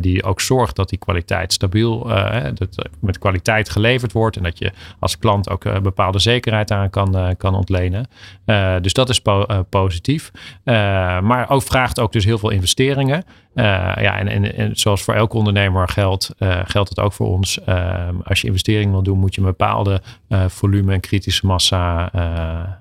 [0.00, 2.06] die ook zorgt dat die kwaliteit stabiel,
[2.54, 4.36] dat met kwaliteit geleverd wordt.
[4.36, 8.08] En dat je als klant ook bepaalde zekerheid aan kan, kan ontlenen.
[8.82, 10.30] dus dat is po positief.
[11.22, 13.24] maar ook vraagt ook dus heel veel investeringen.
[13.54, 17.66] ja, en, en, en, zoals voor elke ondernemer geldt, geldt het ook voor ons.
[18.24, 20.00] Als je investeringen wil doen, moet je een bepaalde
[20.46, 22.10] volume en kritische massa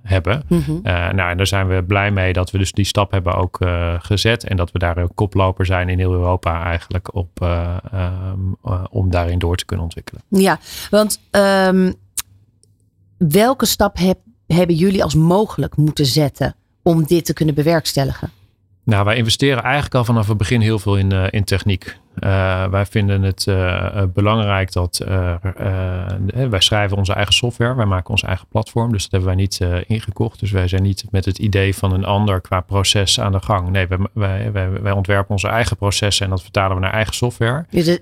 [0.03, 0.43] hebben.
[0.47, 0.81] Mm -hmm.
[0.83, 3.93] nou, en daar zijn we blij mee dat we dus die stap hebben ook uh,
[3.97, 4.43] gezet.
[4.43, 7.29] En dat we daar een koploper zijn in heel Europa eigenlijk op
[7.93, 8.57] um,
[8.89, 10.21] om daarin door te kunnen ontwikkelen.
[10.27, 11.93] Ja, want um,
[13.17, 18.31] welke stap heb, hebben jullie als mogelijk moeten zetten om dit te kunnen bewerkstelligen?
[18.87, 21.97] Nou, wij investeren eigenlijk al vanaf het begin heel veel in, uh, in techniek.
[22.19, 25.01] Uh, wij vinden het uh, belangrijk dat
[26.49, 27.75] wij schrijven onze eigen software.
[27.75, 28.91] Wij maken ons eigen platform.
[28.91, 30.39] Dus dat hebben wij niet ingekocht.
[30.39, 33.69] Dus wij zijn niet met het idee van een ander qua proces aan de gang.
[33.69, 37.13] Nee, wij, wij, wij, wij ontwerpen onze eigen processen en dat vertalen we naar eigen
[37.13, 37.65] software.
[37.69, 38.01] De,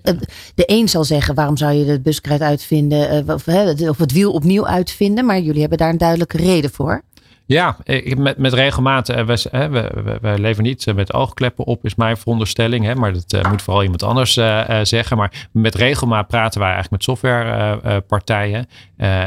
[0.55, 3.47] de een zal zeggen, waarom zou je de buskruid uitvinden of,
[3.89, 5.25] of het wiel opnieuw uitvinden?
[5.25, 7.01] Maar jullie hebben daar een duidelijke reden voor.
[7.45, 7.77] Ja,
[8.17, 9.07] met, met regelmaat.
[9.07, 12.85] We, we, leven niet met oogkleppen op, is mijn veronderstelling.
[12.85, 14.33] Hè, maar dat uh, moet vooral iemand anders
[14.89, 15.17] zeggen.
[15.17, 18.67] Maar met regelmaat praten wij eigenlijk met softwarepartijen.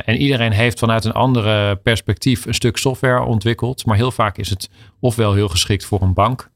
[0.05, 3.87] En iedereen heeft vanuit een andere perspectief een stuk software ontwikkeld.
[3.87, 6.51] Maar heel vaak is het ofwel heel geschikt voor een bank.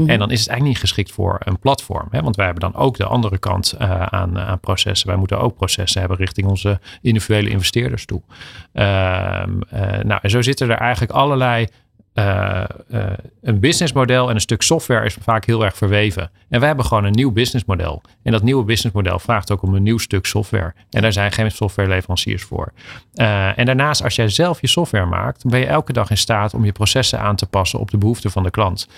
[0.00, 0.18] En mhm.
[0.18, 2.08] dan is het eigenlijk niet geschikt voor een platform.
[2.10, 2.22] Hè?
[2.22, 5.08] Want wij hebben dan ook de andere kant uh, aan, aan, processen.
[5.08, 8.22] Wij moeten ook processen hebben richting onze individuele investeerders toe.
[8.72, 11.66] Uh, uh, nou, en zo zitten er eigenlijk allerlei
[12.20, 12.64] uh,
[13.42, 16.30] een businessmodel en een stuk software is vaak heel erg verweven.
[16.48, 18.02] En we hebben gewoon een nieuw businessmodel.
[18.22, 20.74] En dat nieuwe businessmodel vraagt ook om een nieuw stuk software.
[20.90, 22.72] En daar zijn geen softwareleveranciers voor.
[23.14, 26.54] Uh, en daarnaast, als jij zelf je software maakt, ben je elke dag in staat
[26.54, 28.88] om je processen aan te passen op de behoeften van de klant.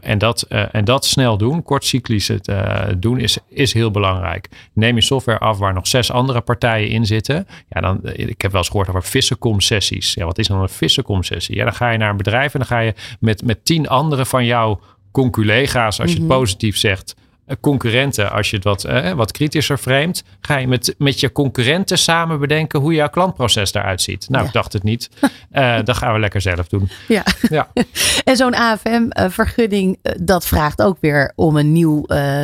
[0.00, 2.50] en, dat, en dat snel doen, kortcyclisch het
[2.96, 4.48] doen, is, is heel belangrijk.
[4.72, 7.46] Neem je software af waar nog zes andere partijen in zitten.
[7.68, 10.14] Ja, dan, ik heb wel eens gehoord over vissencom sessies.
[10.14, 11.56] Ja, wat is dan een vissencom sessie?
[11.56, 14.26] Ja, dan ga je naar een bedrijf en dan ga je met, met tien andere
[14.26, 14.80] van jouw
[15.12, 16.36] conculega's, als je het mhm.
[16.36, 17.14] positief zegt,
[17.48, 21.32] eh, concurrenten, als je het wat, eh, wat kritischer framet, ga je met, met je
[21.32, 24.28] concurrenten samen bedenken hoe jouw klantproces eruit ziet.
[24.28, 25.10] Nou, ik dacht het niet.
[25.52, 26.90] Uh, dat gaan we lekker zelf doen.
[27.08, 27.22] Ja.
[27.48, 27.68] ja.
[28.24, 32.42] en zo'n AFM-vergunning, dat vraagt ook weer om een nieuw uh,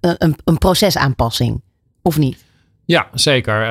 [0.00, 1.62] een, een procesaanpassing,
[2.02, 2.44] of niet?
[2.90, 3.62] Ja, zeker.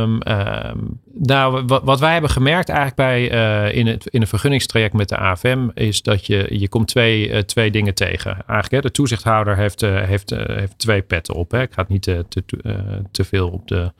[0.00, 4.26] Um, um, nou, wat, wat, wij hebben gemerkt eigenlijk bij uh, in, het, in een
[4.26, 8.30] vergunningstraject met de AFM is dat je, je komt twee, uh, twee dingen tegen.
[8.30, 11.50] Eigenlijk, hè, de toezichthouder heeft, uh, heeft, heeft twee petten op.
[11.50, 11.62] Hè.
[11.62, 12.44] Ik ga niet te, te,
[13.10, 13.92] te veel op de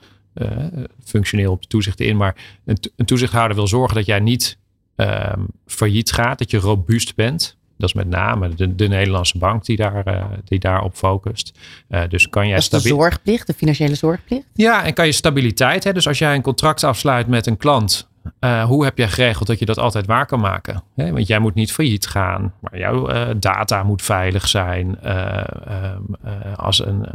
[1.03, 4.57] functioneel op de toezicht in, maar een, een toezichthouder wil zorgen dat jij niet
[4.95, 7.56] um, failliet gaat, dat je robuust bent.
[7.77, 11.59] Dat is met name de, de Nederlandse bank die, daar, uh, die daarop focust.
[11.89, 14.45] Uh, dus kan jij de zorgplicht, de financiële zorgplicht?
[14.53, 15.83] Ja, en kan je stabiliteit.
[15.83, 15.93] Hè?
[15.93, 18.07] Dus als jij een contract afsluit met een klant
[18.39, 20.83] uh, hoe heb jij geregeld dat je dat altijd waar kan maken?
[20.95, 24.99] He, want jij moet niet failliet gaan, maar jouw uh, data moet veilig zijn.
[25.05, 25.43] Uh,
[26.55, 27.05] als een,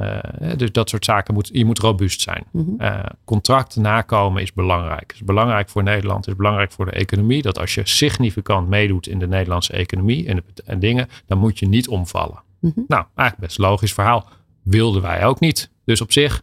[0.56, 2.44] dus dat soort zaken moet je moet robuust zijn.
[2.52, 3.00] Mm -hmm.
[3.24, 5.00] contract nakomen is belangrijk.
[5.00, 7.42] Het is belangrijk voor Nederland, het is belangrijk voor de economie.
[7.42, 11.58] Dat als je significant meedoet in de Nederlandse economie en, de, en dingen, dan moet
[11.58, 12.42] je niet omvallen.
[12.60, 12.84] Mm -hmm.
[12.88, 14.28] Nou, eigenlijk best logisch verhaal.
[14.62, 15.70] Wilden wij ook niet.
[15.84, 16.42] Dus op zich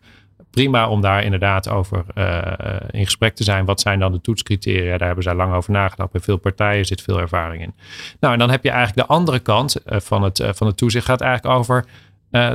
[0.52, 2.52] prima om daar inderdaad over uh,
[2.92, 3.66] in gesprek te zijn.
[3.66, 4.98] Wat zijn dan de toetscriteria?
[4.98, 6.12] Daar hebben zij lang over nagedacht.
[6.12, 7.74] Bij veel partijen zit veel ervaring in.
[8.20, 11.06] Nou, en dan heb je eigenlijk de andere kant uh, van, het, van het toezicht.
[11.06, 11.86] Gaat eigenlijk over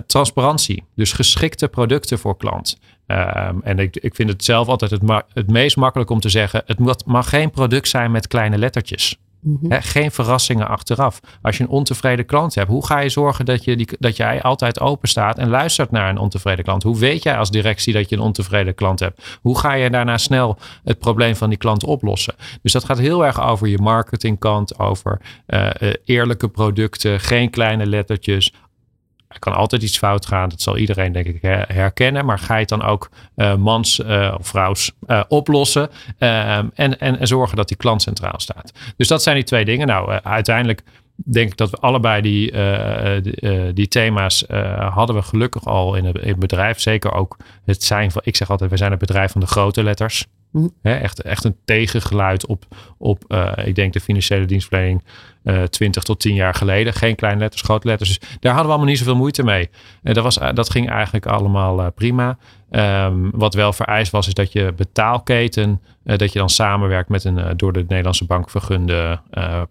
[0.06, 0.84] transparantie.
[0.94, 2.78] Dus geschikte producten voor klant.
[3.06, 5.02] Um, en ik, ik vind het zelf altijd het,
[5.32, 9.18] het meest makkelijk om te zeggen: het mag geen product zijn met kleine lettertjes.
[9.44, 9.82] -hmm.
[9.82, 11.20] geen verrassingen achteraf.
[11.42, 14.42] Als je een ontevreden klant hebt, hoe ga je zorgen dat, je die, dat jij
[14.42, 16.82] altijd open staat en luistert naar een ontevreden klant?
[16.82, 19.38] Hoe weet jij als directie dat je een ontevreden klant hebt?
[19.42, 22.34] Hoe ga je daarna snel het probleem van die klant oplossen?
[22.62, 25.70] Dus dat gaat heel erg over je marketingkant, over uh,
[26.04, 28.52] eerlijke producten, geen kleine lettertjes,
[29.34, 30.48] er kan altijd iets fout gaan.
[30.48, 32.24] Dat zal iedereen denk ik herkennen.
[32.24, 35.90] Maar ga je het dan ook uh, mans uh, of vrouws uh, oplossen.
[36.18, 38.72] en, en, en zorgen dat die klant centraal staat.
[38.96, 39.86] Dus dat zijn die twee dingen.
[39.86, 40.82] Nou, uiteindelijk
[41.14, 42.52] denk ik dat we allebei die,
[43.22, 44.44] die, die, thema's
[44.90, 46.80] hadden we gelukkig al in het, in het bedrijf.
[46.80, 49.82] Zeker ook het zijn van, ik zeg altijd, we zijn het bedrijf van de grote
[49.82, 50.26] letters.
[50.50, 50.72] Mm.
[50.82, 52.64] echt, echt een tegengeluid op,
[52.98, 55.02] op ik denk de financiële dienstverlening
[55.70, 56.92] 20 tot 10 jaar geleden.
[56.92, 58.08] Geen kleine letters, grote letters.
[58.08, 59.70] Dus daar hadden we allemaal niet zoveel moeite mee.
[60.02, 62.38] Uh, dat, was, dat ging eigenlijk allemaal uh, prima.
[62.70, 67.56] Um, wat wel vereist was, is dat je betaalketen, dat je dan samenwerkt met een
[67.56, 69.20] door de Nederlandse bank vergunde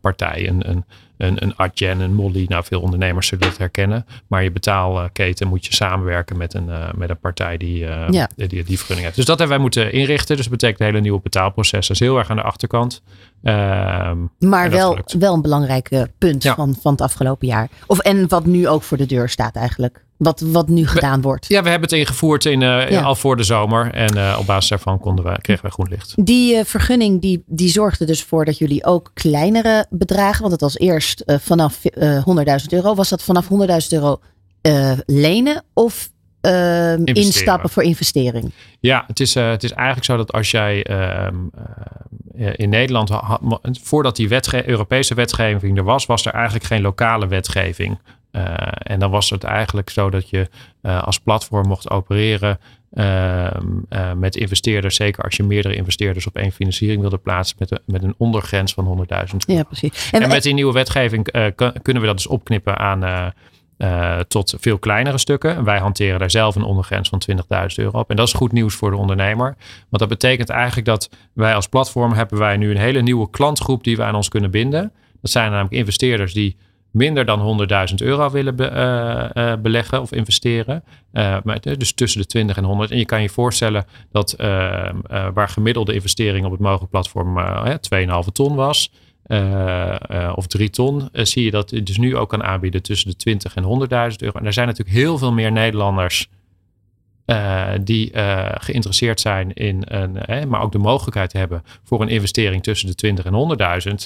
[0.01, 0.47] partij.
[0.47, 0.85] Een, een,
[1.17, 2.45] een, een Adyen, een Molly.
[2.47, 4.05] Nou, veel ondernemers zullen het herkennen.
[4.27, 7.77] Maar je betaalketen moet je samenwerken met een, met een partij die,
[8.09, 8.29] ja.
[8.35, 9.15] die, die, vergunning heeft.
[9.15, 10.35] Dus dat hebben wij moeten inrichten.
[10.35, 11.87] Dus dat betekent een hele nieuwe betaalproces.
[11.87, 13.01] Dat is heel erg aan de achterkant.
[13.43, 16.55] Um, maar wel, wel een belangrijk punt ja.
[16.55, 17.69] van, van het afgelopen jaar.
[17.87, 20.05] Of, en wat nu ook voor de deur staat eigenlijk.
[20.17, 21.47] Wat, wat nu gedaan wordt.
[21.47, 23.01] Ja, we hebben het ingevoerd in, uh, ja.
[23.01, 23.93] al voor de zomer.
[23.93, 26.13] En uh, op basis daarvan konden we, kregen we groen licht.
[26.25, 30.39] Die uh, vergunning die, die zorgde dus voor dat jullie ook kleinere bedragen.
[30.39, 32.23] Want het was eerst vanaf 100.000
[32.69, 32.95] euro.
[32.95, 33.49] Was dat vanaf 100.000
[33.89, 34.19] euro
[35.05, 36.11] lenen of
[36.47, 38.51] uh, instappen voor investering.
[38.79, 41.27] Ja, het is, uh, het is eigenlijk zo dat als jij uh,
[42.55, 43.11] in Nederland,
[43.81, 47.99] voordat die wetge Europese wetgeving er was, was er eigenlijk geen lokale wetgeving.
[48.77, 50.49] en dan was het eigenlijk zo dat je
[50.81, 52.59] als platform mocht opereren
[52.93, 57.79] ehm, met investeerders, zeker als je meerdere investeerders op één financiering wilde plaatsen, met, een,
[57.85, 60.11] met een ondergrens van 100.000 Ja, precies.
[60.11, 61.23] En, en met die nieuwe wetgeving
[61.81, 63.33] kunnen we dat dus opknippen aan
[63.83, 65.55] uh, tot veel kleinere stukken.
[65.55, 67.37] En wij hanteren daar zelf een ondergrens van 20.000
[67.75, 68.09] euro op.
[68.09, 69.55] En dat is goed nieuws voor de ondernemer.
[69.89, 73.83] Want dat betekent eigenlijk dat wij als platform hebben wij nu een hele nieuwe klantgroep
[73.83, 74.91] die we aan ons kunnen binden.
[75.21, 76.57] Dat zijn namelijk investeerders die
[76.91, 80.83] minder dan 100.000 euro willen be, uh, uh, beleggen of investeren.
[81.61, 82.91] dus tussen de 20 en 100.
[82.91, 84.35] En je kan je voorstellen dat
[85.33, 87.39] waar gemiddelde investering op het mogelijk platform
[88.25, 88.91] 2,5 ton was
[89.27, 92.81] uh, uh, of drie ton, uh, zie je dat je dus nu ook kan aanbieden
[92.81, 93.67] tussen de 20 en 100.000
[94.17, 94.39] euro.
[94.39, 96.29] En er zijn natuurlijk heel veel meer Nederlanders
[97.81, 98.11] die
[98.57, 103.25] geïnteresseerd zijn in een, maar ook de mogelijkheid hebben voor een investering tussen de 20
[103.25, 103.57] en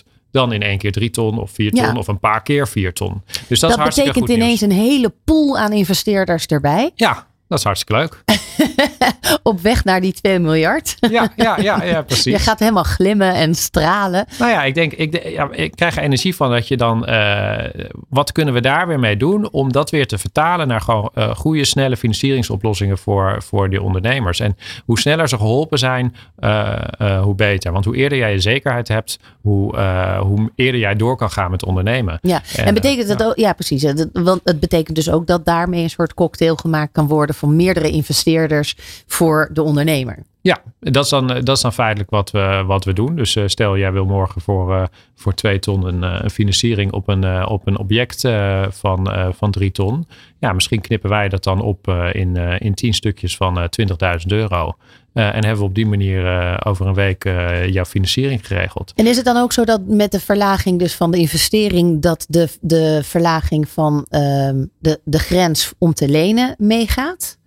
[0.03, 1.93] 100.000 dan in één keer drie ton of vier ton ja.
[1.93, 3.21] of een paar keer vier ton.
[3.47, 6.91] Dus dat, dat betekent ineens een hele pool aan investeerders erbij.
[6.95, 8.23] Ja, dat is hartstikke leuk.
[9.43, 10.95] Op weg naar die 2 miljard.
[10.99, 12.33] Ja, ja, ja, ja, precies.
[12.33, 14.25] Je gaat helemaal glimmen en stralen.
[14.39, 17.55] Nou ja, ik denk, ik, ja, ik krijg er energie van dat je dan, uh,
[18.09, 21.35] wat kunnen we daar weer mee doen om dat weer te vertalen naar gewoon uh,
[21.35, 24.39] goede, snelle financieringsoplossingen voor, voor die ondernemers.
[24.39, 27.71] En hoe sneller ze geholpen zijn, uh, hoe beter.
[27.71, 29.79] Want hoe eerder jij je zekerheid hebt, hoe,
[30.19, 32.19] hoe eerder jij door kan gaan met ondernemen.
[32.21, 33.93] Ja, en, en betekent dat ook, ja precies.
[34.13, 37.89] Want het betekent dus ook dat daarmee een soort cocktail gemaakt kan worden van meerdere
[37.89, 38.75] investeerders
[39.07, 40.17] voor de ondernemer.
[40.47, 43.15] Ja, dat is dan, dat is dan feitelijk wat we, wat we doen.
[43.15, 44.83] Dus uh, stel, jij wil morgen voor, uh,
[45.15, 48.21] voor twee ton een, een financiering op een, op een object
[48.69, 50.07] van, van drie ton.
[50.39, 54.75] Ja, misschien knippen wij dat dan op in, in tien stukjes van 20.000 euro.
[55.13, 57.23] en hebben we op die manier over een week
[57.69, 58.93] jouw financiering geregeld.
[58.95, 62.25] En is het dan ook zo dat met de verlaging dus van de investering, dat
[62.29, 67.37] de, de verlaging van ehm, de, de grens om te lenen meegaat?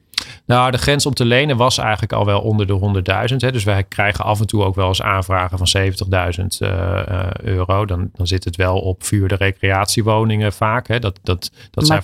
[0.46, 3.36] Nou, de grens om te lenen was eigenlijk al wel onder de 100.000.
[3.36, 7.86] Dus wij krijgen af en toe ook wel eens aanvragen van 70.000 uh, euro.
[7.86, 10.88] Dan, dan zit het wel op vuurde recreatiewoningen vaak.
[10.88, 10.98] Hè.
[10.98, 12.02] Dat, dat, dat maar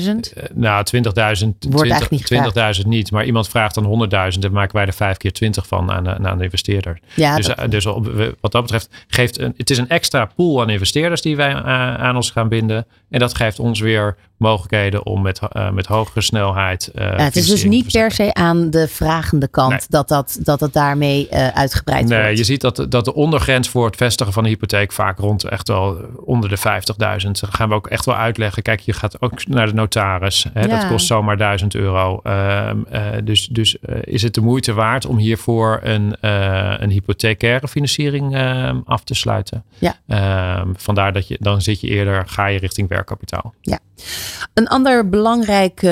[0.00, 0.06] 20.000?
[0.06, 0.12] Uh,
[0.54, 1.00] nou, 20.000
[1.68, 3.10] Wordt 20, 20.000 niet.
[3.10, 6.38] Maar iemand vraagt dan 100.000 en maken wij er vijf keer 20 van aan, aan
[6.38, 6.98] de investeerder.
[7.14, 7.70] Ja, dus dat...
[7.70, 11.36] dus op, wat dat betreft geeft een, het is een extra pool aan investeerders die
[11.36, 12.86] wij aan ons gaan binden.
[13.10, 16.90] En dat geeft ons weer mogelijkheden om met, uh, met hogere snelheid.
[16.94, 19.80] Uh, ja, het is dus niet per se aan de vragende kant nee.
[19.88, 22.38] dat, dat, dat het daarmee uh, uitgebreid nee, wordt.
[22.38, 25.68] je ziet dat, dat de ondergrens voor het vestigen van een hypotheek vaak rond echt
[25.68, 26.62] wel onder de 50.000.
[27.22, 28.62] Dan gaan we ook echt wel uitleggen.
[28.62, 30.46] Kijk, je gaat ook naar de notaris.
[30.52, 30.66] Hè, ja.
[30.66, 32.22] Dat kost zomaar 1000 euro.
[33.24, 36.16] dus dus is het de moeite waard om hiervoor een,
[36.82, 38.36] een hypothecaire financiering
[38.84, 39.64] af te sluiten?
[39.78, 40.64] Ja.
[40.76, 43.54] vandaar dat je dan zit je eerder, ga je richting werkkapitaal.
[43.60, 43.78] Ja.
[44.54, 45.86] Een ander belangrijk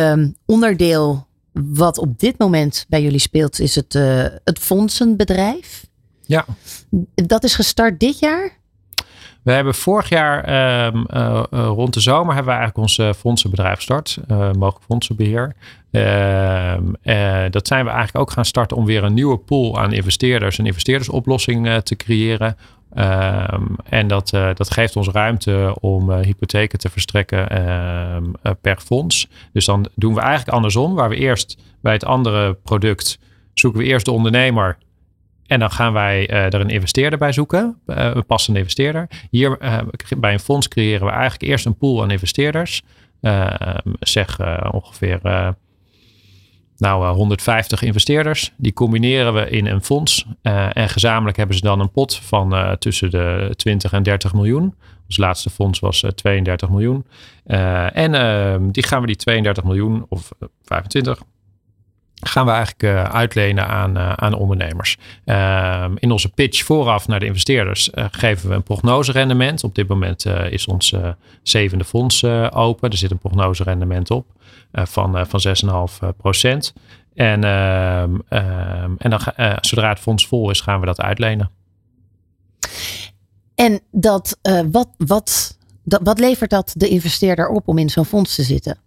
[0.46, 1.25] onderdeel
[1.64, 5.86] wat op dit moment bij jullie speelt, is het, uh, het fondsenbedrijf.
[6.22, 6.44] Ja.
[7.14, 8.50] Dat is gestart dit jaar?
[9.42, 10.38] We hebben vorig jaar
[10.86, 15.54] um, uh, rond de zomer hebben we eigenlijk ons fondsenbedrijf gestart, mogelijk fondsenbeheer.
[17.50, 20.66] dat zijn we eigenlijk ook gaan starten om weer een nieuwe pool aan investeerders, een
[20.66, 22.56] investeerdersoplossing te creëren.
[22.98, 28.52] Um, en dat, uh, dat geeft ons ruimte om uh, hypotheken te verstrekken um, uh,
[28.61, 29.28] per fonds.
[29.52, 33.18] Dus dan doen we eigenlijk andersom, waar we eerst bij het andere product
[33.54, 34.78] zoeken we eerst de ondernemer.
[35.46, 39.09] En dan gaan wij er een investeerder bij zoeken, een passende investeerder.
[39.30, 39.59] Hier
[40.16, 42.82] bij een fonds creëren we eigenlijk eerst een pool aan investeerders.
[44.00, 44.38] zeg
[44.70, 45.20] ongeveer
[46.78, 48.52] nou, 150 investeerders.
[48.56, 50.26] Die combineren we in een fonds.
[50.42, 54.34] Uh, en gezamenlijk hebben ze dan een pot van uh, tussen de 20 en 30
[54.34, 54.74] miljoen.
[55.06, 57.06] Ons laatste fonds was uh, 32 miljoen.
[57.92, 60.30] En ehm, die gaan we die 32 miljoen of
[60.62, 61.22] 25
[62.20, 64.96] gaan we eigenlijk uitlenen aan, aan ondernemers.
[65.24, 69.64] Ehm, in onze pitch vooraf naar de investeerders geven we een prognoserendement.
[69.64, 70.94] Op dit moment is ons
[71.42, 72.90] zevende fonds open.
[72.90, 74.26] Er zit een prognoserendement op.
[74.72, 76.74] Van, van 6,5 procent.
[77.14, 78.02] En, uh,
[78.98, 79.20] en dan,
[79.61, 81.50] zodra het fonds vol is, gaan we dat uitlenen.
[83.55, 84.38] En dat,
[84.70, 88.79] wat, wat, dat, wat levert dat de investeerder op om in zo'n fonds te zitten?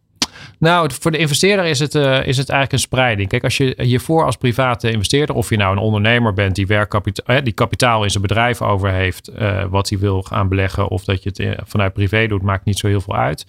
[0.60, 3.30] Nou, voor de investeerder is het, uh, is het eigenlijk een spreiding.
[3.30, 7.36] Kijk, als je hiervoor als private investeerder, of je nou een ondernemer bent die, werkkapitaal,
[7.36, 11.04] eh, die kapitaal in zijn bedrijf over heeft, uh, wat hij wil gaan beleggen, of
[11.04, 13.46] dat je het vanuit privé doet, maakt niet zo heel veel uit.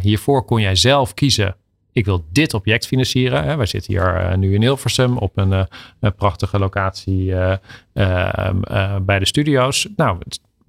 [0.00, 1.56] hiervoor kon jij zelf kiezen.
[1.92, 3.44] Ik wil dit object financieren.
[3.44, 3.56] Hè.
[3.56, 5.66] Wij zitten hier nu in Hilversum op een,
[6.00, 7.34] een prachtige locatie
[9.02, 9.88] bij de studio's.
[9.96, 10.18] Nou,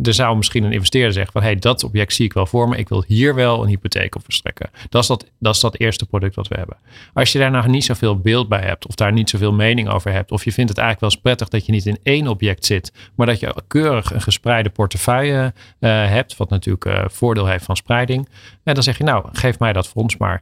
[0.04, 2.78] er zou misschien een investeerder zeggen van dat object zie ik wel voor me.
[2.78, 4.70] Ik wil hier wel een hypotheek op verstrekken.
[4.90, 6.78] Dat is dat, dat is dat eerste product wat we hebben.
[7.14, 10.12] Als je daar nou niet zoveel beeld bij hebt of daar niet zoveel mening over
[10.12, 12.66] hebt of je vindt het eigenlijk wel eens prettig dat je niet in één object
[12.66, 17.66] zit, maar dat je keurig een gespreide portefeuille uh, hebt, wat natuurlijk uh, voordeel heeft
[17.66, 18.30] van spreiding.
[18.64, 20.42] En dan zeg je nou, geef mij dat fonds maar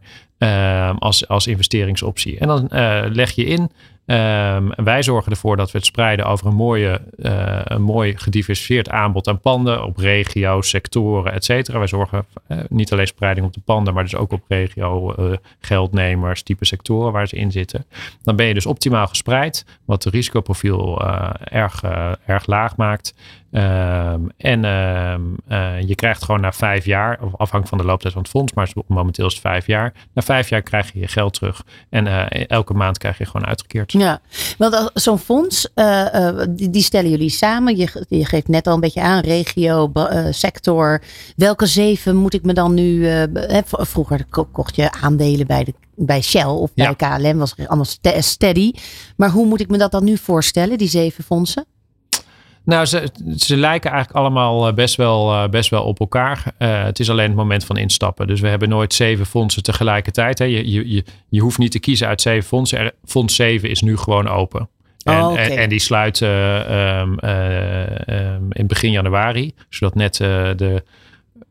[0.99, 2.37] als, als investeringsoptie.
[2.39, 2.67] En dan
[3.13, 3.71] leg je in
[4.11, 8.89] Um, wij zorgen ervoor dat we het spreiden over een, mooie, uh, een mooi gediversifieerd
[8.89, 11.77] aanbod aan panden op regio, sectoren, et cetera.
[11.77, 15.37] Wij zorgen uh, niet alleen spreiding op de panden, maar dus ook op regio, uh,
[15.59, 17.85] geldnemers, type sectoren waar ze in zitten.
[18.23, 21.01] Dan ben je dus optimaal gespreid, wat het risicoprofiel
[21.43, 21.83] erg,
[22.25, 23.13] erg laag maakt.
[23.51, 28.31] Um, en uh, je krijgt gewoon na vijf jaar, afhankelijk van de looptijd van het
[28.31, 29.93] fonds, maar momenteel is het vijf jaar.
[30.13, 31.63] Na vijf jaar krijg je je geld terug.
[31.89, 33.93] En elke maand krijg je gewoon uitgekeerd.
[33.99, 34.21] Ja,
[34.57, 37.77] want zo'n fonds, uh, die, die, stellen jullie samen.
[37.77, 39.91] Je, je, geeft net al een beetje aan, regio,
[40.29, 41.01] sector.
[41.35, 43.09] Welke zeven moet ik me dan nu...
[43.63, 45.73] vroeger kocht je aandelen bij de
[46.05, 47.17] bij Shell of bij ja.
[47.17, 47.85] KLM was allemaal
[48.19, 48.71] steady.
[49.15, 51.65] Maar hoe moet ik me dat dan nu voorstellen, die zeven fondsen?
[52.69, 56.43] Nou, ze, ze lijken eigenlijk allemaal best wel, best wel op elkaar.
[56.59, 58.27] Uh, het is alleen het moment van instappen.
[58.27, 60.39] Dus we hebben nooit zeven fondsen tegelijkertijd.
[60.39, 60.45] Hè.
[60.45, 62.79] Je, je, je, je hoeft niet te kiezen uit zeven fondsen.
[62.79, 64.69] Er, fonds 7 is nu gewoon open.
[65.03, 65.49] En, oh, okay.
[65.49, 69.53] en, en, die sluit uh, um, uh, um, in begin januari.
[69.69, 70.15] Zodat net
[70.57, 70.83] de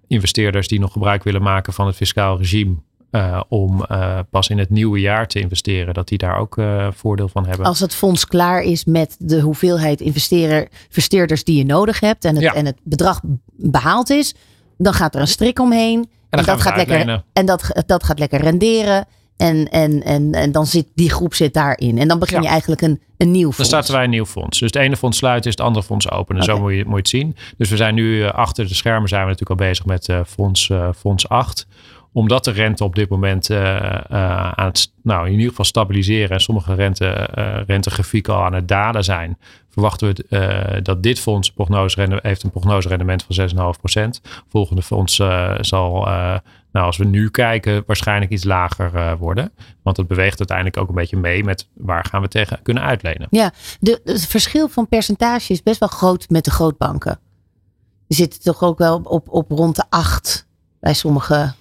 [0.07, 2.75] investeerders die nog gebruik willen maken van het fiscaal regime
[3.11, 6.89] uh, om uh, pas in het nieuwe jaar te investeren, dat die daar ook uh,
[6.91, 7.67] voordeel van hebben.
[7.67, 12.45] Als het fonds klaar is met de hoeveelheid investeerders die je nodig hebt en het,
[12.45, 12.55] ja.
[12.55, 13.21] en het bedrag
[13.57, 14.35] behaald is,
[14.77, 16.09] dan gaat er een strik omheen.
[16.31, 19.07] En, en dat, gaat lekker, en dat, dat gaat lekker renderen.
[19.37, 21.99] En, en, en, en dan zit die groep zit daarin.
[21.99, 22.43] En dan begin ja.
[22.43, 23.57] je eigenlijk een, een nieuw fonds.
[23.57, 24.59] Dan starten wij een nieuw fonds.
[24.59, 26.43] Dus het ene fonds sluiten is het andere fonds openen.
[26.43, 26.55] Okay.
[26.55, 27.37] Zo moet je, moet je het zien.
[27.57, 30.69] Dus we zijn nu achter de schermen zijn we natuurlijk al bezig met uh, fonds,
[30.69, 31.67] uh, fonds 8
[32.13, 36.75] omdat de rente op dit moment aan het, nou, in ieder geval stabiliseren en sommige
[36.75, 37.07] rente,
[37.67, 39.39] rentegrafieken al aan het dalen zijn,
[39.71, 43.75] verwachten we dat dit fonds prognose heeft een prognoserendement van
[44.17, 44.31] 6,5%.
[44.49, 45.15] Volgende fonds
[45.61, 46.07] zal
[46.73, 49.53] nou, als we nu kijken, waarschijnlijk iets lager worden.
[49.83, 53.27] Want het beweegt uiteindelijk ook een beetje mee met waar gaan we tegen kunnen uitlenen.
[53.31, 57.19] Ja, de, het verschil van percentage is best wel groot met de grootbanken.
[58.07, 60.47] Je zit toch ook wel op, op rond de 8
[60.81, 61.55] bij sommige.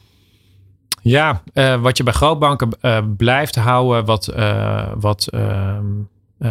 [1.08, 4.34] Ja, uh, wat je bij grootbanken uh, blijft houden, wat,
[5.00, 5.86] wat ehm,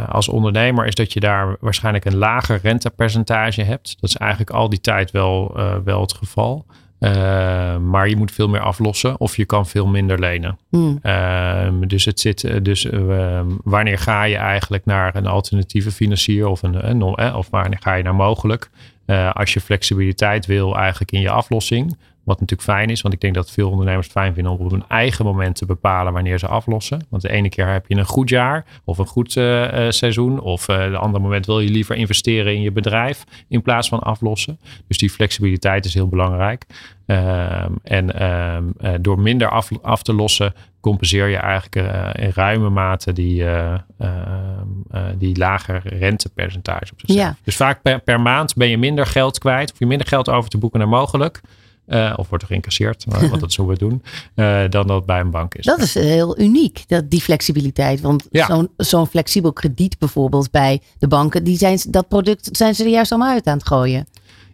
[0.09, 3.97] als ondernemer, is dat je daar waarschijnlijk een lager rentepercentage hebt.
[4.01, 6.67] Dat is eigenlijk al die tijd wel, wel het geval.
[7.01, 10.59] Uh, maar je moet veel meer aflossen of je kan veel minder lenen.
[10.69, 10.99] Hmm.
[11.03, 12.89] Uh, dus het zit, eh, dus
[13.65, 17.03] wanneer ga je eigenlijk naar een alternatieve financier of, een, een
[17.35, 18.71] of wanneer ga je naar mogelijk?
[19.33, 21.97] als je flexibiliteit wil eigenlijk in je aflossing,
[22.27, 24.71] wat natuurlijk fijn is, want ik denk dat veel ondernemers het fijn vinden om op
[24.71, 27.07] hun eigen moment te bepalen wanneer ze aflossen.
[27.09, 30.41] Want de ene keer heb je een goed jaar of een goed uh, seizoen.
[30.41, 33.99] Of uh, de andere moment wil je liever investeren in je bedrijf in plaats van
[33.99, 34.59] aflossen.
[34.89, 36.67] Dus die flexibiliteit is heel belangrijk.
[37.07, 38.65] Ehm, en ehm,
[39.01, 41.75] door minder af, af, te lossen, compenseer je eigenlijk
[42.19, 43.79] in ruime mate die, ehm,
[45.19, 47.21] die lagere rentepercentage op zichzelf.
[47.21, 47.37] Ja.
[47.45, 50.51] Dus vaak per, per maand ben je minder geld kwijt, of je minder geld over
[50.51, 51.41] te boeken dan mogelijk.
[51.89, 54.03] Uh, of wordt er geïncasseerd, wat dat zo we doen,
[54.35, 55.65] uh, dan dat bij een bank is.
[55.65, 58.01] Dat is heel uniek, dat, die flexibiliteit.
[58.01, 58.47] Want ja.
[58.47, 62.91] zo'n zo'n flexibel krediet bijvoorbeeld bij de banken, die zijn, dat product zijn ze er
[62.91, 64.07] juist allemaal uit aan het gooien.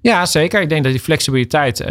[0.03, 0.61] Ja, zeker.
[0.61, 1.86] Ik denk dat die flexibiliteit, uh,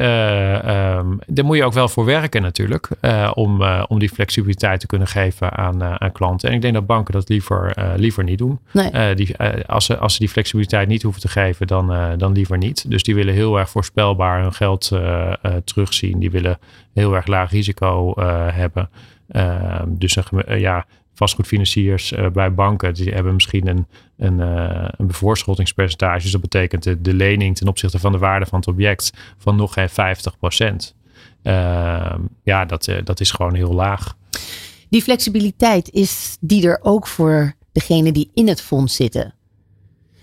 [1.27, 2.89] daar moet je ook wel voor werken natuurlijk.
[3.01, 6.49] Uh, om, uh, om die flexibiliteit te kunnen geven aan, aan klanten.
[6.49, 8.59] En ik denk dat banken dat liever, liever niet doen.
[8.71, 9.15] Nee.
[9.15, 12.89] die, als, ze, als ze die flexibiliteit niet hoeven te geven, dan, dan liever niet.
[12.89, 14.91] Dus die willen heel erg voorspelbaar hun geld
[15.63, 16.19] terugzien.
[16.19, 16.59] Die willen
[16.93, 18.13] heel erg laag risico
[18.51, 18.89] hebben.
[19.31, 20.85] Ehm, dus een, ja,
[21.21, 23.85] vastgoedfinanciers uh, bij banken, die hebben misschien een,
[24.17, 26.21] een, uh, een bevoorschottingspercentage.
[26.21, 29.55] Dus dat betekent de, de, lening ten opzichte van de waarde van het object van
[29.55, 30.95] nog geen 50 procent.
[31.43, 34.15] Uh, ja, dat, eh, dat is gewoon heel laag.
[34.89, 39.33] Die flexibiliteit, is die er ook voor degene die in het fonds zitten?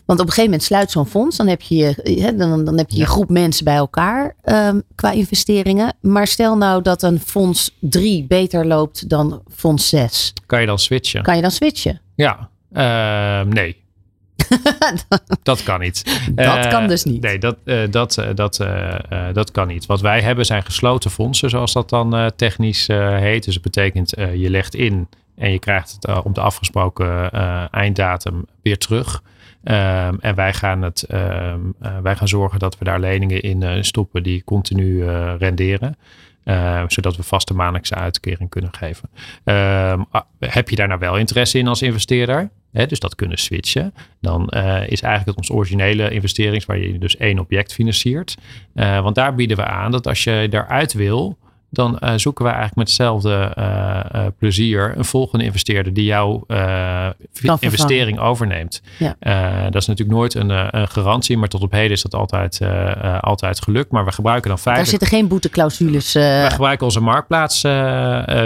[0.08, 1.36] Want op een gegeven moment sluit zo'n fonds.
[1.36, 5.96] Dan heb je, dan, dan heb je je groep mensen bij elkaar um, qua investeringen.
[6.00, 10.32] Maar stel nou dat een fonds 3 beter loopt dan fonds 6.
[10.46, 11.22] Kan je dan switchen?
[11.22, 12.00] Kan je dan switchen?
[12.14, 13.76] Ja, uh, nee.
[15.42, 16.30] dat kan niet.
[16.34, 17.22] Dat uh, kan dus niet.
[17.22, 18.64] Nee, dat, uh, dat, dat,
[19.32, 19.86] dat kan niet.
[19.86, 23.44] Wat wij hebben zijn gesloten fondsen, zoals dat dan technisch heet.
[23.44, 27.30] Dus het betekent je legt in en je krijgt het op de afgesproken
[27.70, 29.22] einddatum weer terug.
[29.70, 33.62] Um, en wij gaan, het, um, uh, wij gaan zorgen dat we daar leningen in
[33.62, 35.96] uh, stoppen die continu uh, renderen.
[36.44, 39.08] Uh, zodat we vaste maandelijkse uitkering kunnen geven.
[39.44, 40.06] Um,
[40.38, 42.50] heb je daar nou wel interesse in als investeerder?
[42.72, 43.94] Hè, dus dat kunnen switchen.
[44.20, 44.48] Dan
[44.86, 48.36] is eigenlijk ons originele investerings waar je dus één object financiert.
[48.74, 51.38] want daar bieden we aan dat als je daaruit wil,
[51.70, 56.44] dan uh, zoeken we eigenlijk met hetzelfde uh, uh, plezier een volgende investeerder die jouw
[57.58, 58.82] investering overneemt.
[58.98, 59.16] Ja.
[59.64, 62.60] dat is natuurlijk nooit een, een, garantie, maar tot op heden is dat altijd,
[63.20, 63.90] altijd gelukt.
[63.90, 64.90] Maar we gebruiken dan feitelijk...
[64.90, 66.12] Daar zitten geen boeteclausules.
[66.12, 67.62] We gebruiken onze marktplaats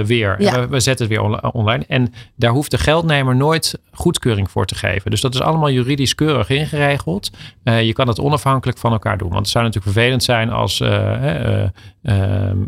[0.06, 0.34] weer.
[0.38, 0.60] Ja.
[0.60, 1.84] We, we, zetten het weer online.
[1.88, 5.10] En daar hoeft de geldnemer nooit goedkeuring voor te geven.
[5.10, 7.30] Dus dat is allemaal juridisch keurig ingeregeld.
[7.62, 9.28] je kan het onafhankelijk van elkaar doen.
[9.28, 11.70] Want het zou natuurlijk vervelend zijn als de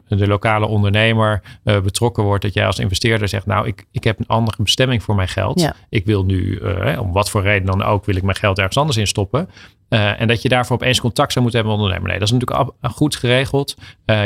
[0.09, 4.18] lokale lokale ondernemer uh, betrokken wordt, dat jij als investeerder zegt, nou, ik, ik heb
[4.18, 5.68] een andere bestemming voor mijn geld.
[5.88, 8.76] Ik wil nu, uh, om wat voor reden dan ook, wil ik mijn geld ergens
[8.76, 9.49] anders in stoppen.
[9.88, 12.18] Uh, en dat je daarvoor opeens contact zou moeten hebben met ondernemer.
[12.18, 13.76] Nee, dat is natuurlijk goed geregeld.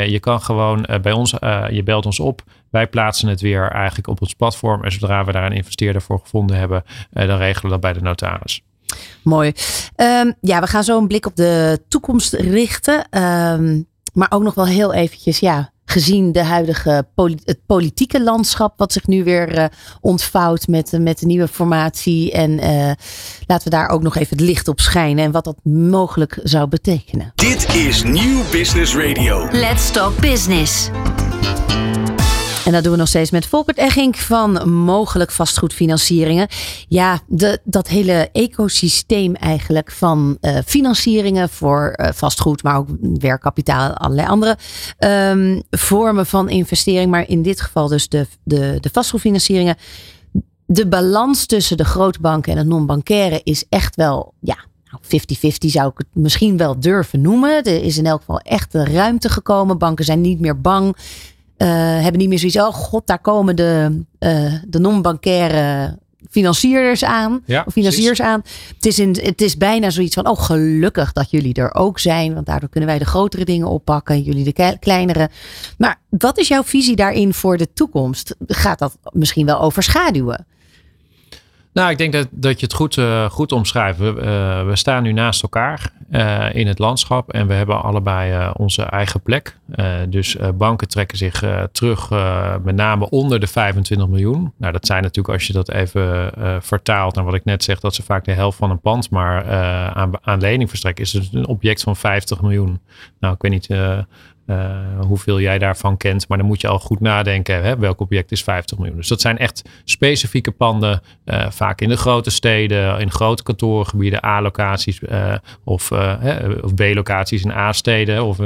[0.07, 1.31] je kan gewoon bij ons,
[1.69, 2.41] je belt ons op.
[2.71, 4.83] Wij plaatsen het weer eigenlijk op ons platform.
[4.83, 8.01] En zodra we daar een investeerder voor gevonden hebben, dan regelen we dat bij de
[8.01, 8.61] notaris.
[9.23, 9.51] Mooi.
[9.95, 13.21] Um, ja, we gaan zo een blik op de toekomst richten.
[13.23, 13.87] Um,
[14.19, 17.07] maar ook nog wel heel eventjes, ja, gezien de huidige
[17.43, 19.65] het politieke landschap, wat zich nu weer uh,
[20.01, 22.31] ontvouwt met, met de nieuwe formatie.
[22.31, 22.91] En uh,
[23.45, 26.67] laten we daar ook nog even het licht op schijnen en wat dat mogelijk zou
[26.67, 27.31] betekenen.
[27.35, 29.47] Dit is Nieuw Business Radio.
[29.51, 30.89] Let's Talk Business.
[32.69, 36.47] En dat doen we nog steeds met Volkert Egging van mogelijk vastgoedfinancieringen.
[36.87, 43.93] Ja, de, dat hele ecosysteem eigenlijk van uh, financieringen voor uh, vastgoed, maar ook werkkapitaal,
[43.93, 44.57] allerlei andere
[44.99, 47.11] um, vormen van investering.
[47.11, 49.75] Maar in dit geval dus de, de, de vastgoedfinancieringen.
[50.65, 55.89] De balans tussen de grootbanken en het non-bankaire is echt wel, ja, 50-50 nou, zou
[55.89, 57.63] ik het misschien wel durven noemen.
[57.63, 59.77] Er is in elk geval echt een ruimte gekomen.
[59.77, 60.95] Banken zijn niet meer bang
[61.65, 62.57] hebben niet meer zoiets.
[62.57, 65.97] Oh god, daar komen de, uh, de non-bankaire
[66.29, 67.41] financiers aan.
[67.45, 68.41] Ja, of financiers aan.
[68.75, 72.33] Het is, in, het is bijna zoiets van, oh gelukkig dat jullie er ook zijn.
[72.33, 74.21] Want daardoor kunnen wij de grotere dingen oppakken.
[74.21, 75.29] Jullie de kleinere.
[75.77, 78.35] Maar wat is jouw visie daarin voor de toekomst?
[78.47, 80.45] Gaat dat misschien wel overschaduwen?
[81.73, 83.99] Nou, ik denk dat, dat je het goed, uh, goed omschrijft.
[83.99, 88.51] We, uh, we, staan nu naast elkaar uh, in het landschap en we hebben allebei
[88.53, 89.57] onze eigen plek.
[90.09, 92.09] dus banken trekken zich terug,
[92.63, 94.53] met name onder de 25 miljoen.
[94.57, 97.95] Nou, dat zijn natuurlijk, als je dat even vertaalt naar wat ik net zeg, dat
[97.95, 99.45] ze vaak de helft van een pand maar
[99.93, 101.03] aan, aan lening verstrekken.
[101.03, 102.79] Is het een object van 50 miljoen?
[103.19, 103.67] Nou, ik weet niet
[104.49, 106.27] uh, hoeveel jij daarvan kent.
[106.27, 107.63] Maar dan moet je al goed nadenken.
[107.63, 108.97] Hè, welk object is 50 miljoen?
[108.97, 111.01] Dus dat zijn echt specifieke panden.
[111.25, 115.33] Uh, vaak in de grote steden, in grote kantoorgebieden, A-locaties uh,
[115.63, 115.91] of,
[116.61, 118.23] of B-locaties in A-steden.
[118.23, 118.39] Of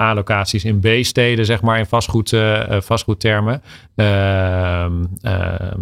[0.00, 2.36] A-locaties in B-steden, zeg maar, in vastgoed,
[2.68, 3.62] vastgoedtermen.
[3.94, 5.80] Ehm, ehm,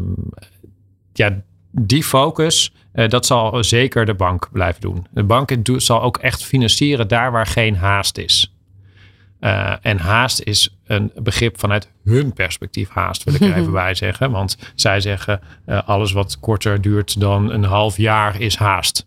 [1.12, 5.06] ja, die focus, dat zal zeker de bank blijven doen.
[5.10, 8.55] De bank zal ook echt financieren daar waar geen haast is.
[9.46, 13.94] Uh, en haast is een begrip vanuit hun perspectief haast, wil ik er even bij
[13.94, 14.30] zeggen.
[14.30, 19.06] Want zij zeggen uh, alles wat korter duurt dan een half jaar is haast.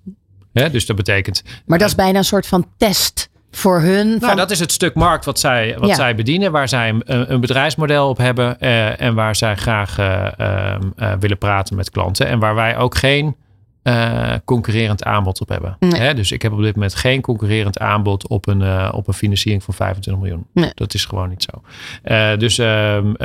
[0.54, 0.70] Hè?
[0.70, 1.44] Dus dat betekent.
[1.66, 4.08] Maar dat is bijna een soort van test voor hun.
[4.08, 4.36] Nou, van...
[4.36, 5.96] dat is het stuk markt wat zij, wat ja.
[5.96, 11.20] zij bedienen, waar zij een, een bedrijfsmodel op hebben uh, en waar zij graag ehm,
[11.20, 12.28] willen praten met klanten.
[12.28, 13.36] En waar wij ook geen
[13.84, 15.76] uh, concurrerend aanbod op hebben.
[15.80, 16.02] Nee.
[16.02, 16.14] Hè?
[16.14, 19.64] Dus ik heb op dit moment geen concurrerend aanbod op een, uh, op een financiering
[19.64, 20.46] van 25 miljoen.
[20.54, 20.72] Nee.
[20.74, 21.62] Dat is gewoon niet zo.
[22.04, 23.16] Uh, dus um,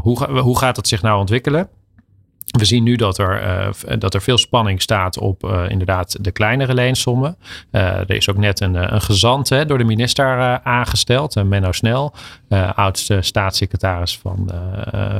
[0.00, 1.68] hoe, hoe gaat dat zich nou ontwikkelen?
[2.48, 6.30] We zien nu dat er, uh, dat er veel spanning staat op uh, inderdaad de
[6.30, 7.36] kleinere leensommen.
[7.72, 12.14] Uh, er is ook net een, een gezant hè, door de minister aangesteld, Menno Snel,
[12.74, 14.50] oudste staatssecretaris van,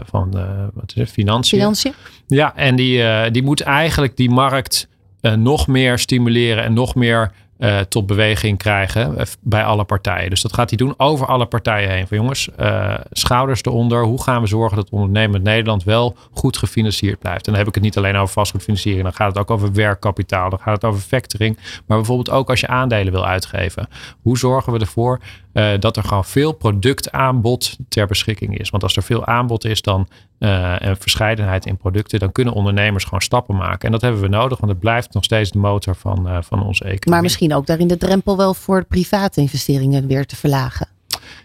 [0.04, 0.30] van
[0.74, 1.58] wat is het, Financiën.
[1.58, 1.92] Financiën.
[2.26, 4.88] Ja, en die, die moet eigenlijk die markt
[5.20, 10.30] nog meer stimuleren en nog meer uh, tot beweging krijgen bij alle partijen.
[10.30, 12.06] Dus dat gaat hij doen over alle partijen heen.
[12.06, 14.04] Van jongens, uh, schouders eronder.
[14.04, 17.46] Hoe gaan we zorgen dat ondernemend Nederland wel goed gefinancierd blijft?
[17.46, 19.02] En dan heb ik het niet alleen over vastgoedfinanciering.
[19.02, 20.50] Dan gaat het ook over werkkapitaal.
[20.50, 21.56] Dan gaat het over factoring.
[21.86, 23.88] Maar bijvoorbeeld ook als je aandelen wil uitgeven.
[24.22, 25.20] Hoe zorgen we ervoor
[25.58, 28.70] uh, dat er gewoon veel productaanbod ter beschikking is?
[28.70, 33.20] Want als er veel aanbod is dan, en verscheidenheid in producten, dan kunnen ondernemers gewoon
[33.20, 33.86] stappen maken.
[33.86, 36.84] En dat hebben we nodig, want het blijft nog steeds de motor van, van onze
[36.84, 37.10] economie.
[37.10, 40.88] Maar misschien ook daarin de drempel wel voor private investeringen weer te verlagen.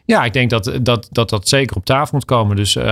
[0.06, 2.56] Ja, ik denk dat dat, dat, dat zeker op tafel moet komen.
[2.56, 2.84] Dus uh,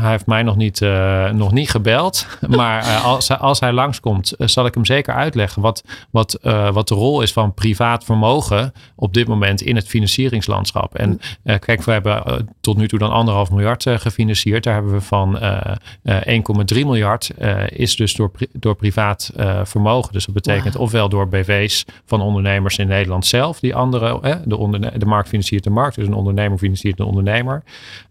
[0.00, 2.26] hij heeft mij nog niet, uh, nog niet gebeld.
[2.48, 6.38] Maar uh, als, als hij langskomt, zal ik hem zeker uitleggen wat, wat,
[6.72, 10.94] wat de rol is van privaat vermogen op dit moment in het financieringslandschap.
[10.94, 14.64] En kijk, we hebben tot nu toe dan anderhalf miljard gefinancierd.
[14.64, 15.38] Daar hebben we van
[16.74, 17.30] 1,3 miljard
[17.66, 19.30] is dus door, door privaat
[19.62, 20.12] vermogen.
[20.12, 20.82] Dus dat betekent wow.
[20.82, 25.64] ofwel door BV's van ondernemers in Nederland zelf, die andere, de, onderne- de markt financiert
[25.64, 27.62] de markt, dus een ondernemer financiert een ondernemer.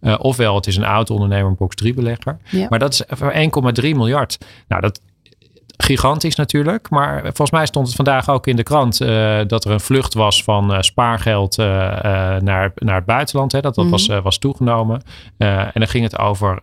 [0.02, 2.38] Uh, ofwel, het is een auto ondernemer, een box 3 belegger.
[2.50, 2.68] Ja.
[2.70, 3.40] Maar dat is voor 1,3
[3.82, 4.38] miljard.
[4.68, 5.02] Nou, dat
[5.82, 6.90] gigantisch natuurlijk.
[6.90, 10.14] Maar volgens mij stond het vandaag ook in de krant uh, dat er een vlucht
[10.14, 11.66] was van uh, spaargeld uh,
[12.40, 13.52] naar, naar het buitenland.
[13.52, 14.08] Hè, dat dat mm -hmm.
[14.08, 15.02] was, was toegenomen.
[15.38, 16.60] en dan ging het over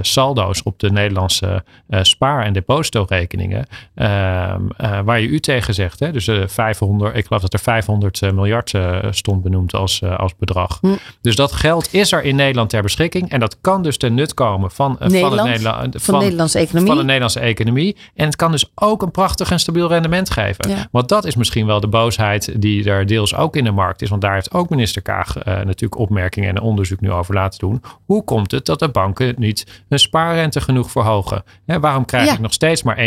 [0.00, 3.66] saldo's op de Nederlandse spaar- en depositorekeningen.
[3.94, 4.60] Ehm,
[5.04, 6.00] waar je u tegen zegt.
[6.00, 8.72] Hè, dus 500, ik geloof dat er 500 miljard
[9.10, 10.78] stond benoemd als, als bedrag.
[10.82, 10.98] Mm.
[11.20, 13.30] Dus dat geld is er in Nederland ter beschikking.
[13.30, 16.88] En dat kan dus ten nut komen van, van, Nederla van, van, de Nederlandse economie.
[16.88, 17.96] Van de Nederlandse economie.
[18.14, 20.68] En het kan dus ook een prachtig en stabiel rendement geven.
[20.70, 20.86] Ja.
[20.90, 24.08] Want dat is misschien wel de boosheid die er deels ook in de markt is.
[24.08, 27.58] Want daar heeft ook minister Kaag uh, natuurlijk opmerkingen en een onderzoek nu over laten
[27.58, 27.82] doen.
[28.06, 31.42] Hoe komt het dat de banken niet hun spaarrente genoeg verhogen?
[31.66, 32.32] Hè, waarom krijg Ja.
[32.32, 33.04] ik nog steeds maar 1,8%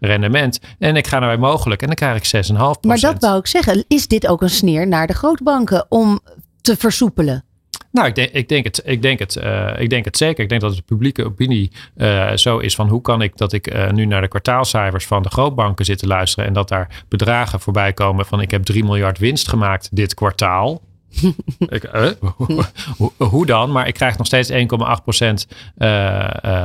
[0.00, 0.60] rendement?
[0.78, 2.56] En ik ga naar bij mogelijk en dan krijg ik 6,5%.
[2.80, 3.84] Maar dat wou ik zeggen.
[3.88, 6.20] Is dit ook een sneer naar de grootbanken om
[6.60, 7.44] te versoepelen?
[7.96, 10.42] Nou, ik denk, ik denk, het, ik, denk het, uh, ik denk het zeker.
[10.42, 13.74] Ik denk dat de publieke opinie uh, zo is van hoe kan ik dat ik
[13.74, 17.60] uh, nu naar de kwartaalcijfers van de grootbanken zit te luisteren en dat daar bedragen
[17.60, 20.80] voorbij komen van ik heb 3 miljard winst gemaakt dit kwartaal.
[21.58, 21.90] ik,
[22.96, 23.72] hoe, hoe, dan?
[23.72, 24.56] Maar ik krijg nog steeds 1,8%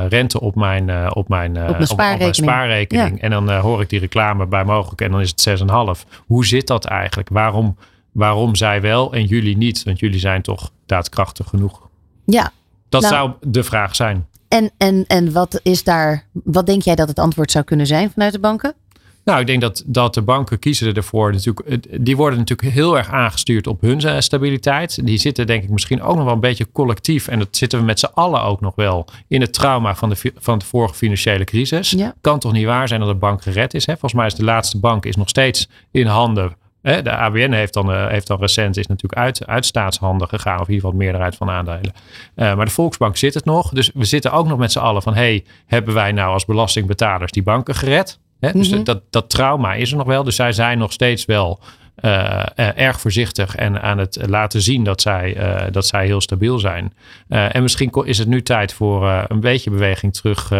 [0.08, 2.12] rente op mijn, op mijn, op mijn spaarrekening.
[2.12, 3.16] Op, op mijn spaarrekening.
[3.16, 3.22] Ja.
[3.22, 5.60] En dan hoor ik die reclame bij mogelijk en dan is het
[6.04, 6.08] 6,5.
[6.26, 7.28] Hoe zit dat eigenlijk?
[7.28, 7.76] Waarom
[8.12, 9.82] waarom zij wel en jullie niet?
[9.82, 11.80] Want jullie zijn toch daadkrachtig genoeg.
[12.24, 12.52] Ja.
[12.88, 14.26] Dat nou, zou de vraag zijn.
[14.48, 18.10] En, en, en wat is daar, wat denk jij dat het antwoord zou kunnen zijn
[18.10, 18.74] vanuit de banken?
[19.24, 22.04] Nou, ik denk dat, dat de banken kiezen ervoor natuurlijk.
[22.04, 25.06] Die worden natuurlijk heel erg aangestuurd op hun eh, stabiliteit.
[25.06, 27.28] Die zitten denk ik misschien ook nog wel een beetje collectief.
[27.28, 30.32] En dat zitten we met z'n allen ook nog wel in het trauma van de,
[30.36, 31.90] van de vorige financiële crisis.
[31.90, 32.14] Ja.
[32.20, 33.86] Kan toch niet waar zijn dat de bank gered is.
[33.86, 33.92] Hè?
[33.92, 37.92] Volgens mij is de laatste bank is nog steeds in handen de ABN heeft dan,
[37.92, 41.36] eh, heeft dan recent is natuurlijk uit, uit staatshanden gegaan, of in ieder geval meerderheid
[41.36, 41.92] van aandelen.
[42.36, 43.70] Uh, maar de Volksbank zit het nog.
[43.70, 47.32] Dus we zitten ook nog met z'n allen van: hey, hebben wij nou als belastingbetalers
[47.32, 48.18] die banken gered?
[48.40, 48.52] Hè?
[48.52, 48.82] Dus Mhm.
[48.82, 50.24] dat, dat trauma is er nog wel.
[50.24, 51.60] Dus zij zijn nog steeds wel
[52.04, 52.10] uh,
[52.56, 56.58] uh, erg voorzichtig en aan het laten zien dat zij, uh, dat zij heel stabiel
[56.58, 56.94] zijn.
[57.28, 60.52] en misschien is het nu tijd voor een beetje beweging terug,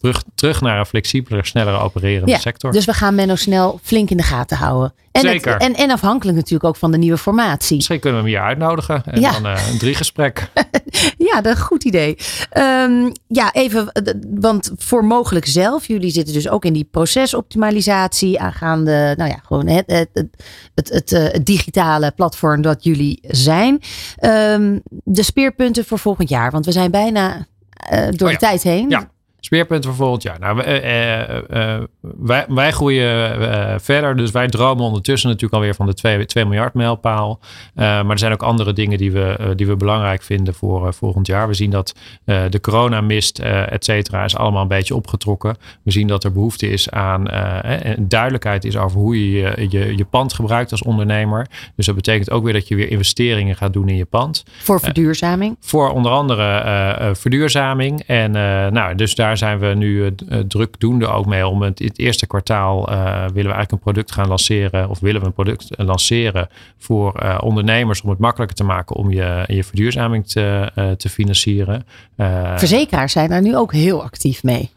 [0.00, 2.72] terug, terug naar een flexibeler, sneller opererende ja, sector.
[2.72, 4.92] Dus we gaan Menno snel flink in de gaten houden.
[5.12, 5.52] En, Zeker.
[5.52, 7.76] Het, en, en afhankelijk natuurlijk ook van de nieuwe formatie.
[7.76, 9.32] Misschien kunnen we hem hier uitnodigen en Ja.
[9.32, 10.48] dan uh, een driegesprek.
[11.18, 12.16] Ja, dat is een goed idee.
[12.58, 13.92] Um, ja, even,
[14.30, 19.66] want voor mogelijk zelf, jullie zitten dus ook in die procesoptimalisatie aangaande, nou ja, gewoon
[19.66, 20.36] het, het, het,
[20.74, 23.80] het, het, het digitale platform dat jullie zijn.
[24.20, 27.46] Um, de speerpunten voor volgend jaar, want we zijn bijna
[27.92, 28.30] uh, door oh ja.
[28.30, 28.88] de tijd heen.
[28.88, 29.10] Ja.
[29.40, 30.38] Speerpunten voor volgend jaar.
[30.38, 34.16] Nou, uh, uh, wij, wij groeien verder.
[34.16, 37.40] Dus wij dromen ondertussen natuurlijk alweer van de 2, 2 miljard mijlpaal.
[37.74, 41.48] maar er zijn ook andere dingen die we, die we belangrijk vinden voor volgend jaar.
[41.48, 45.56] We zien dat de coronamist, et cetera, is allemaal een beetje opgetrokken.
[45.82, 47.24] We zien dat er behoefte is aan
[47.98, 51.46] duidelijkheid is over hoe je, je je pand gebruikt als ondernemer.
[51.76, 54.44] Dus dat betekent ook weer dat je weer investeringen gaat doen in je pand.
[54.58, 55.56] Voor verduurzaming?
[55.60, 58.02] voor onder andere verduurzaming.
[58.06, 58.30] En
[58.72, 61.46] nou, dus daar daar zijn we nu uh, drukdoende ook mee.
[61.46, 64.88] Om het, het eerste kwartaal uh, willen we eigenlijk een product gaan lanceren.
[64.88, 68.02] Of willen we een product lanceren voor ondernemers.
[68.02, 71.86] Om het makkelijker te maken om je, je verduurzaming te, te financieren.
[72.56, 74.70] Verzekeraars zijn daar nu ook heel actief mee.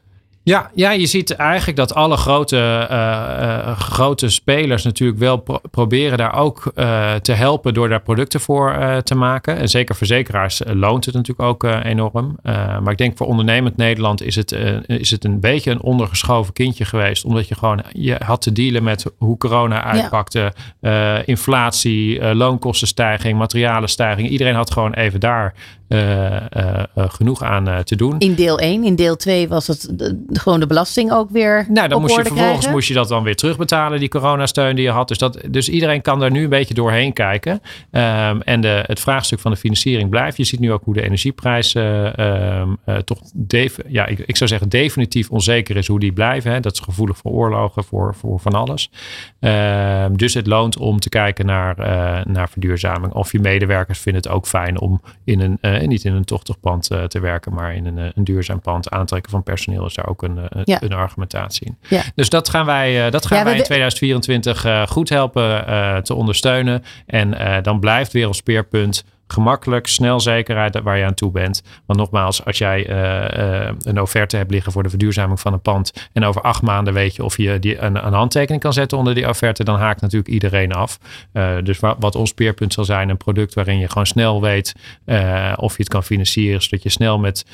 [0.46, 6.18] Ja, ja, je ziet eigenlijk dat alle grote, uh, grote spelers natuurlijk wel pro proberen
[6.18, 9.58] daar ook uh, te helpen door daar producten voor te maken.
[9.58, 12.38] En zeker verzekeraars loont het natuurlijk ook enorm.
[12.44, 14.52] maar ik denk voor ondernemend Nederland is het,
[14.88, 17.26] is het een beetje een ondergeschoven kindje geweest.
[17.26, 20.54] Omdat je gewoon je had te dealen met hoe corona uitpakte.
[20.82, 21.24] Ja.
[21.26, 24.30] inflatie, loonkostenstijging, materialenstijging.
[24.30, 25.54] Iedereen had gewoon even daar
[26.96, 28.20] genoeg aan te doen.
[28.20, 31.66] In deel 1, in deel 2 was het de, gewoon de belasting ook weer.
[31.70, 32.72] Nou, dan moest je vervolgens krijgen.
[32.72, 35.08] moest je dat dan weer terugbetalen, die coronasteun die je had.
[35.08, 37.52] Dus, dat, dus iedereen kan daar nu een beetje doorheen kijken.
[37.92, 40.38] Um, en de, het vraagstuk van de financiering blijft.
[40.38, 41.84] Je ziet nu ook hoe de energieprijs um,
[42.86, 43.20] uh, toch,
[43.88, 46.52] ja, ik, ik, zou zeggen, definitief onzeker is hoe die blijven.
[46.52, 46.60] Hè.
[46.60, 48.90] Dat is gevoelig voor oorlogen, voor, voor van alles.
[49.40, 53.14] Uh, dus het loont om te kijken naar, uh, naar verduurzaming.
[53.14, 56.60] Of je medewerkers vinden het ook fijn om in een, uh, niet in een tochtig
[56.60, 58.90] pand uh, te werken, maar in een, een duurzaam pand.
[58.90, 60.82] Aantrekken van personeel is daar ook een, Ja.
[60.82, 61.78] een argumentatie in.
[61.90, 62.02] Ja.
[62.16, 65.64] Dus dat gaan wij, dat gaan Ja, wij in we- 2024 uh, goed helpen
[66.04, 66.84] te ondersteunen.
[67.06, 71.62] En dan blijft weer ons speerpunt gemakkelijk, snel zekerheid waar je aan toe bent.
[71.86, 75.62] Want nogmaals, als jij uh, uh, een offerte hebt liggen voor de verduurzaming van een
[75.62, 78.98] pand en over acht maanden weet je of je die een, een handtekening kan zetten
[78.98, 81.00] onder die offerte, dan haakt natuurlijk iedereen af.
[81.34, 84.74] Uh, dus wa wat ons speerpunt zal zijn, een product waarin je gewoon snel weet
[85.56, 87.46] of je het kan financieren, zodat je snel met,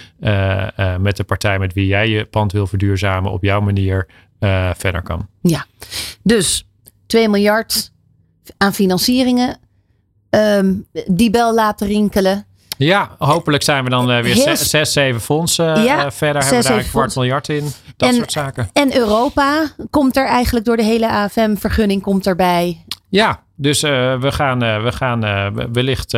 [0.99, 4.07] met de partij met wie jij je pand wil verduurzamen op jouw manier
[4.75, 5.27] verder kan.
[5.41, 5.65] Ja,
[6.23, 6.65] dus
[7.07, 7.91] 2 miljard
[8.57, 9.57] aan financieringen.
[10.29, 10.73] Ehm,
[11.07, 12.45] die bel laten rinkelen.
[12.77, 16.41] Ja, hopelijk zijn we dan uh, weer Heel zes, zeven fondsen Ja, uh, verder.
[16.43, 17.71] zes, Hebben we daar een kwart miljard in.
[17.97, 18.69] Dat En- soort zaken.
[18.73, 22.83] En Europa komt er eigenlijk door de hele AFM-vergunning komt erbij.
[23.09, 26.09] Ja, dus uh, we gaan, uh, we gaan uh, wellicht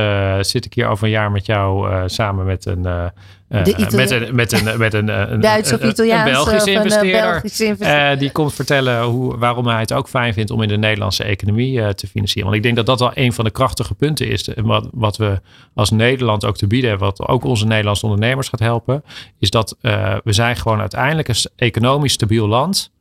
[0.41, 4.77] zit ik hier over een jaar met jou samen met een, met een, met een,
[4.77, 7.31] met een, een, Duits of een- een Italiaans Belgische investeerder.
[7.31, 8.17] Belgische investeerder.
[8.17, 11.93] Die komt vertellen hoe, waarom hij het ook fijn vindt om in de Nederlandse economie
[11.95, 12.43] te financieren.
[12.51, 14.49] Want ik denk dat dat wel een van de krachtige punten is.
[14.55, 15.41] Wat, wat we
[15.73, 19.03] als Nederland ook te bieden hebben, wat ook onze Nederlandse ondernemers gaat helpen,
[19.39, 19.75] is dat
[20.23, 22.91] we zijn gewoon uiteindelijk een economisch stabiel land.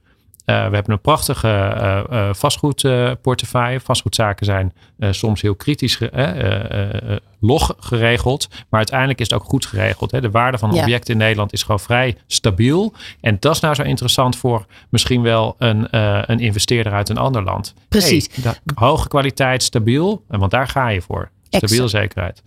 [0.47, 3.81] Uh, we hebben een prachtige uh, uh, vastgoedportefeuille.
[3.81, 4.73] Vastgoedzaken zijn
[5.11, 5.99] soms heel kritisch
[7.41, 8.49] log geregeld.
[8.51, 10.11] Maar uiteindelijk is het ook goed geregeld.
[10.11, 10.21] Hè.
[10.21, 10.83] De waarde van een Ja.
[10.83, 12.93] object in Nederland is gewoon vrij stabiel.
[13.21, 17.19] En dat is nou zo interessant voor misschien wel een, uh, een investeerder uit een
[17.19, 17.75] ander land.
[17.89, 18.29] Precies.
[18.33, 20.25] Hey, dat- hoge kwaliteit, stabiel.
[20.29, 21.31] En Want daar ga je voor.
[21.49, 22.43] Stabiele zekerheid.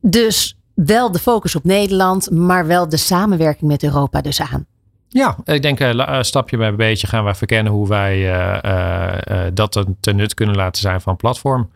[0.00, 4.66] Dus wel de focus op Nederland, maar wel de samenwerking met Europa dus aan.
[5.14, 9.40] Ja, ik denk uh, stapje bij beetje gaan we verkennen hoe wij uh, uh, uh,
[9.52, 11.70] dat ten, ten nut kunnen laten zijn van platform.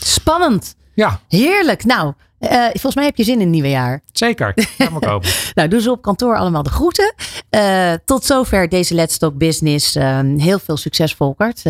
[0.00, 0.76] Spannend.
[0.94, 1.84] Ja, Heerlijk.
[1.84, 4.00] Nou, Uh, volgens mij heb je zin in het nieuwe jaar.
[4.12, 5.30] Zeker, ga maar kopen.
[5.54, 7.14] nou, doe ze op kantoor allemaal de groeten.
[7.50, 9.96] Uh, tot zover deze Let's Talk Business.
[9.96, 11.62] Uh, heel veel succes, Volkert.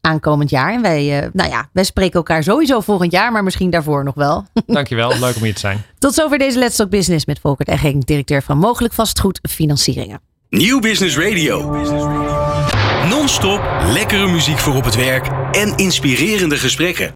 [0.00, 0.72] aankomend jaar.
[0.72, 4.44] En wij, nou ja, wij spreken elkaar sowieso volgend jaar, maar misschien daarvoor nog wel.
[4.66, 5.82] Dankjewel, leuk om hier te zijn.
[5.98, 10.20] Tot zover deze Let's Talk Business met Volkert Egging, directeur van Mogelijk Vastgoed Financieringen.
[10.56, 11.70] Nieuw Business Radio.
[13.08, 13.60] Non-stop
[13.92, 17.10] lekkere muziek voor op het werk en inspirerende gesprekken.